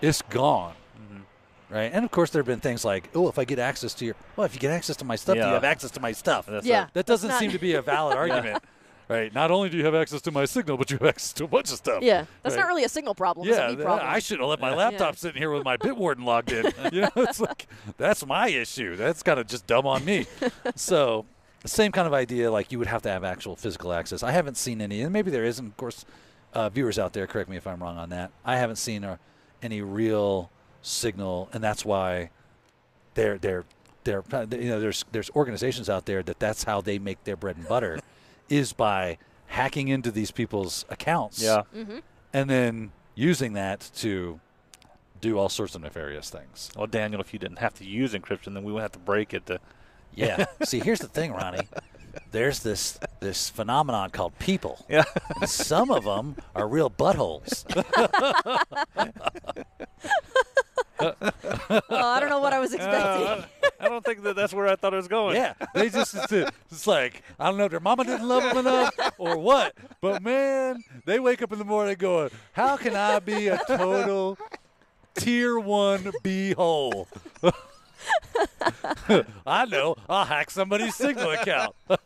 [0.00, 0.74] it's gone.
[1.70, 1.90] Right?
[1.92, 4.16] And of course, there have been things like, oh, if I get access to your,
[4.36, 6.46] well, if you get access to my stuff, do you have access to my stuff?
[6.46, 6.84] That's Yeah.
[6.86, 6.94] it.
[6.94, 8.62] that doesn't seem to be a valid argument.
[9.08, 9.32] Right?
[9.34, 11.48] Not only do you have access to my signal, but you have access to a
[11.48, 12.00] bunch of stuff.
[12.02, 12.62] Yeah, that's Right.
[12.62, 13.48] not really a signal problem.
[13.48, 14.08] it's a Yeah, th- problem.
[14.08, 14.76] I should have let my Yeah.
[14.76, 16.66] laptop sitting here with my Bitwarden logged in.
[16.92, 17.66] you know, it's like
[17.96, 18.94] that's my issue.
[18.96, 20.26] That's kind of just dumb on me.
[20.76, 21.26] so,
[21.64, 22.50] same kind of idea.
[22.52, 24.22] Like you would have to have actual physical access.
[24.22, 25.66] I haven't seen any, and maybe there isn't.
[25.66, 26.04] Of course,
[26.54, 28.30] uh, viewers out there, correct me if I'm wrong on that.
[28.44, 29.16] I haven't seen uh,
[29.60, 30.50] any real
[30.82, 32.30] signal, and that's why
[33.14, 33.64] they're they're
[34.04, 34.22] they're
[34.52, 37.68] you know there's there's organizations out there that that's how they make their bread and
[37.68, 37.98] butter,
[38.48, 39.18] is by
[39.48, 41.62] hacking into these people's accounts Yeah.
[41.76, 41.98] Mm-hmm.
[42.32, 44.38] and then using that to
[45.20, 46.70] do all sorts of nefarious things.
[46.76, 49.34] Well, Daniel, if you didn't have to use encryption, then we would have to break
[49.34, 49.58] it to.
[50.14, 50.46] Yeah.
[50.64, 51.68] See, here's the thing, Ronnie.
[52.32, 54.84] There's this this phenomenon called people.
[54.88, 55.04] Yeah.
[55.46, 57.64] Some of them are real buttholes.
[61.00, 61.14] oh,
[61.90, 63.44] I don't know what I was uh, expecting.
[63.80, 65.36] I don't think that that's where I thought it was going.
[65.36, 68.58] Yeah, they just it's, it's like I don't know if their mama didn't love them
[68.58, 73.18] enough or what, but man, they wake up in the morning going, "How can I
[73.20, 74.38] be a total
[75.14, 77.08] tier one b hole?"
[79.46, 79.96] I know.
[80.08, 81.74] I'll hack somebody's Signal account.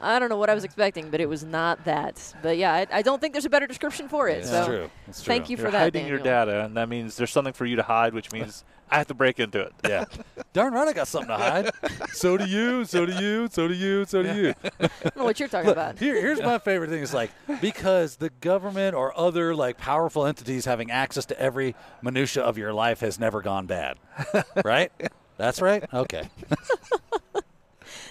[0.00, 2.34] I don't know what I was expecting, but it was not that.
[2.42, 4.38] But yeah, I, I don't think there's a better description for it.
[4.38, 4.90] It's so true.
[5.08, 5.32] It's true.
[5.32, 5.78] thank you You're for that.
[5.80, 8.98] hiding your data, and that means there's something for you to hide, which means I
[8.98, 9.72] have to break into it.
[9.86, 10.04] Yeah.
[10.52, 11.70] Darn right, I got something to hide.
[12.12, 12.84] So do you.
[12.84, 13.48] So do you.
[13.50, 14.04] So do you.
[14.04, 14.54] So do you.
[14.80, 15.98] I don't know what you're talking Look, about.
[15.98, 17.02] here, here's my favorite thing.
[17.02, 17.30] Is like
[17.60, 22.72] because the government or other like powerful entities having access to every minutia of your
[22.72, 23.98] life has never gone bad,
[24.64, 24.92] right?
[25.36, 25.84] That's right.
[25.92, 26.28] Okay.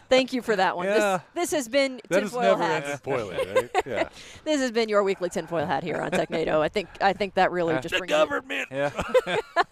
[0.09, 0.85] Thank you for that one.
[0.85, 1.19] Yeah.
[1.33, 2.85] This, this has been That is tinfoil never hats.
[2.85, 3.69] ended poorly, right?
[3.85, 4.09] Yeah.
[4.43, 6.59] This has been your weekly tinfoil hat here on Technado.
[6.61, 7.79] I think I think that really ah.
[7.81, 8.67] just the brings government.
[8.71, 8.91] Yeah.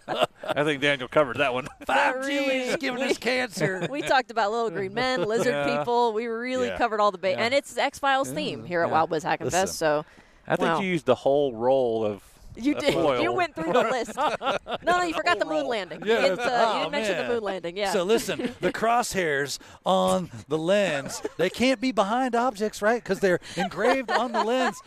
[0.46, 1.66] I think Daniel covered that one.
[1.86, 3.86] 5G really- is giving we- us cancer.
[3.90, 5.78] We talked about little green men, lizard Yeah.
[5.78, 6.12] people.
[6.12, 6.78] We really Yeah.
[6.78, 7.44] covered all the base, Yeah.
[7.44, 8.92] and it's X Files theme here at Yeah.
[8.92, 9.76] Wild West Hackin' Fest.
[9.78, 10.04] So
[10.46, 10.80] I think Wow.
[10.80, 12.22] you used the whole roll of.
[12.56, 12.94] You did.
[12.94, 13.20] foil.
[13.20, 14.16] You went through the list.
[14.16, 16.02] No, no, you forgot the moon landing.
[16.04, 17.76] Yeah, you didn't, that's- uh, you oh, didn't mention the moon landing.
[17.76, 17.92] Yeah.
[17.92, 23.02] So listen, the crosshairs on the lens, they can't be behind objects, right?
[23.02, 24.80] Because they're engraved on the lens.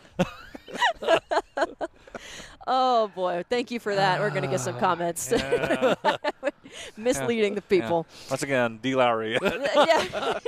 [2.68, 4.20] oh boy, thank you for that.
[4.20, 5.32] We're gonna get some comments.
[6.97, 8.05] Misleading the people.
[8.30, 8.93] Once again, D.
[8.93, 9.38] Lowrie.
[9.41, 10.39] yeah,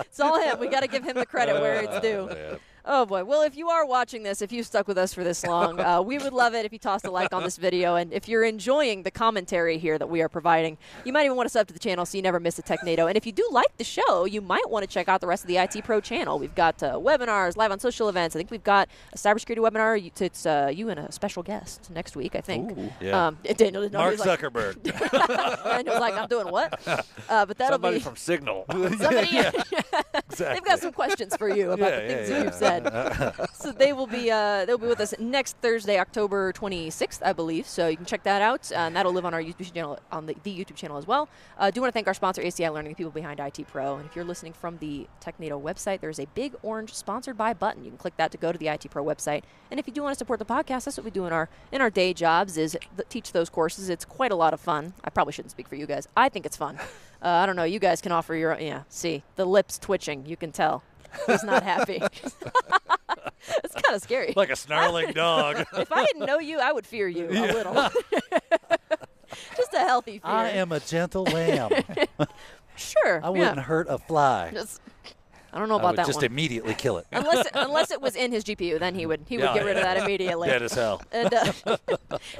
[0.00, 0.58] it's all him.
[0.58, 2.58] We got to give him the credit where it's due.
[2.90, 3.22] Oh boy.
[3.22, 6.00] Well, if you are watching this, if you stuck with us for this long, uh,
[6.00, 7.96] we would love it if you tossed a like on this video.
[7.96, 11.46] And if you're enjoying the commentary here that we are providing, you might even want
[11.46, 13.06] to sub to the channel so you never miss a Technado.
[13.06, 15.44] And if you do like the show, you might want to check out the rest
[15.44, 16.38] of the IT Pro channel.
[16.38, 18.34] We've got uh, webinars, live on social events.
[18.34, 20.10] I think we've got a cybersecurity webinar.
[20.18, 22.70] It's uh, you and a special guest next week, I think.
[22.78, 22.90] Ooh.
[23.02, 23.26] Yeah.
[23.26, 23.98] Um, Daniel didn't know.
[23.98, 24.82] Mark He's like, Zuckerberg.
[25.64, 26.80] Daniel was like, I'm doing what?
[27.28, 28.64] Uh, but that'll Somebody be from Signal.
[28.70, 29.26] somebody.
[30.38, 32.77] they've got some questions for you about Yeah, the things yeah, that you've said.
[33.52, 37.66] so they will be uh, they'll be with us next Thursday, October 26th, I believe.
[37.66, 40.26] So you can check that out, uh, and that'll live on our YouTube channel on
[40.26, 41.28] the, the YouTube channel as well.
[41.58, 43.96] Uh, do want to thank our sponsor, ACI Learning, the people behind IT Pro.
[43.96, 47.84] And if you're listening from the Technado website, there's a big orange sponsored by button.
[47.84, 49.42] You can click that to go to the IT Pro website.
[49.70, 51.48] And if you do want to support the podcast, that's what we do in our
[51.72, 53.88] in our day jobs is th- teach those courses.
[53.88, 54.94] It's quite a lot of fun.
[55.04, 56.08] I probably shouldn't speak for you guys.
[56.16, 56.78] I think it's fun.
[57.20, 57.64] Uh, I don't know.
[57.64, 58.82] You guys can offer your yeah.
[58.88, 60.24] See the lips twitching.
[60.26, 60.84] You can tell.
[61.26, 62.00] He's not happy.
[63.64, 64.32] it's kind of scary.
[64.36, 65.64] like a snarling dog.
[65.76, 67.74] if I didn't know you, I would fear you a little.
[69.56, 70.30] Just a healthy fear.
[70.30, 71.70] I am a gentle lamb.
[72.76, 73.20] sure.
[73.22, 74.50] I wouldn't hurt a fly.
[74.52, 74.80] Just,
[75.52, 76.24] I don't know I about would that just one.
[76.26, 77.06] immediately kill it.
[77.12, 79.64] unless it, unless it was in his GPU, then he would he would Yeah, get
[79.64, 80.48] rid of that immediately.
[80.48, 81.02] Dead as hell.
[81.12, 81.76] And uh,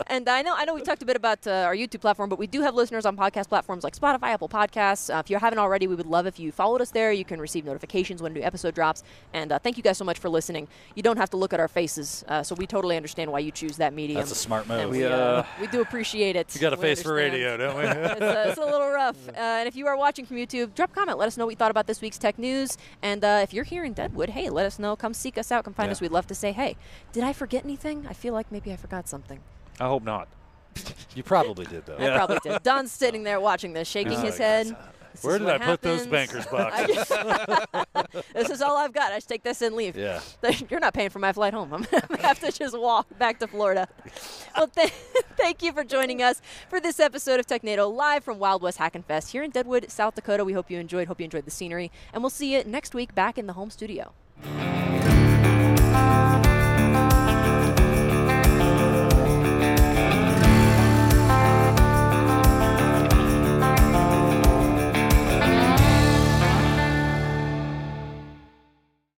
[0.06, 2.38] and I know I know we talked a bit about uh, our YouTube platform, but
[2.38, 5.14] we do have listeners on podcast platforms like Spotify, Apple Podcasts.
[5.14, 7.12] Uh, if you haven't already, we would love if you followed us there.
[7.12, 9.02] You can receive notifications when a new episode drops.
[9.32, 10.68] And uh, thank you guys so much for listening.
[10.94, 13.50] You don't have to look at our faces, uh, so we totally understand why you
[13.50, 14.18] choose that medium.
[14.20, 14.90] That's a smart move.
[14.90, 16.50] we, We, uh, uh, we do appreciate it.
[16.54, 17.84] We got a We face for radio, don't we?
[17.84, 19.16] it's, uh, it's a little rough.
[19.28, 21.18] Uh, and if you are watching from YouTube, drop a comment.
[21.18, 22.76] Let us know what you thought about this week's tech news.
[23.02, 24.96] And uh, if you're here in Deadwood, hey, let us know.
[24.96, 25.64] Come seek us out.
[25.64, 25.92] Come find Yeah.
[25.92, 26.00] us.
[26.00, 26.76] We'd love to say, hey,
[27.12, 28.06] did I forget anything?
[28.08, 29.40] I feel like maybe I forgot something.
[29.78, 30.28] I hope not.
[31.14, 31.96] you probably did, though.
[31.98, 32.62] I probably did.
[32.62, 34.72] Don's sitting there watching this, shaking Oh, his yes.
[35.12, 37.08] This Where did I put those bankers boxes?
[38.34, 39.12] this is all I've got.
[39.12, 39.96] I just take this and leave.
[39.96, 40.20] yeah.
[40.70, 41.72] You're not paying for my flight home.
[41.74, 43.88] I'm going to have to just walk back to Florida.
[44.56, 44.90] Well, th-
[45.36, 49.02] thank you for joining us for this episode of Technado live from Wild West Hackin'
[49.04, 50.44] Fest here in Deadwood, South Dakota.
[50.44, 51.08] We hope you enjoyed.
[51.08, 51.90] Hope you enjoyed the scenery.
[52.12, 54.12] And we'll see you next week back in the home studio.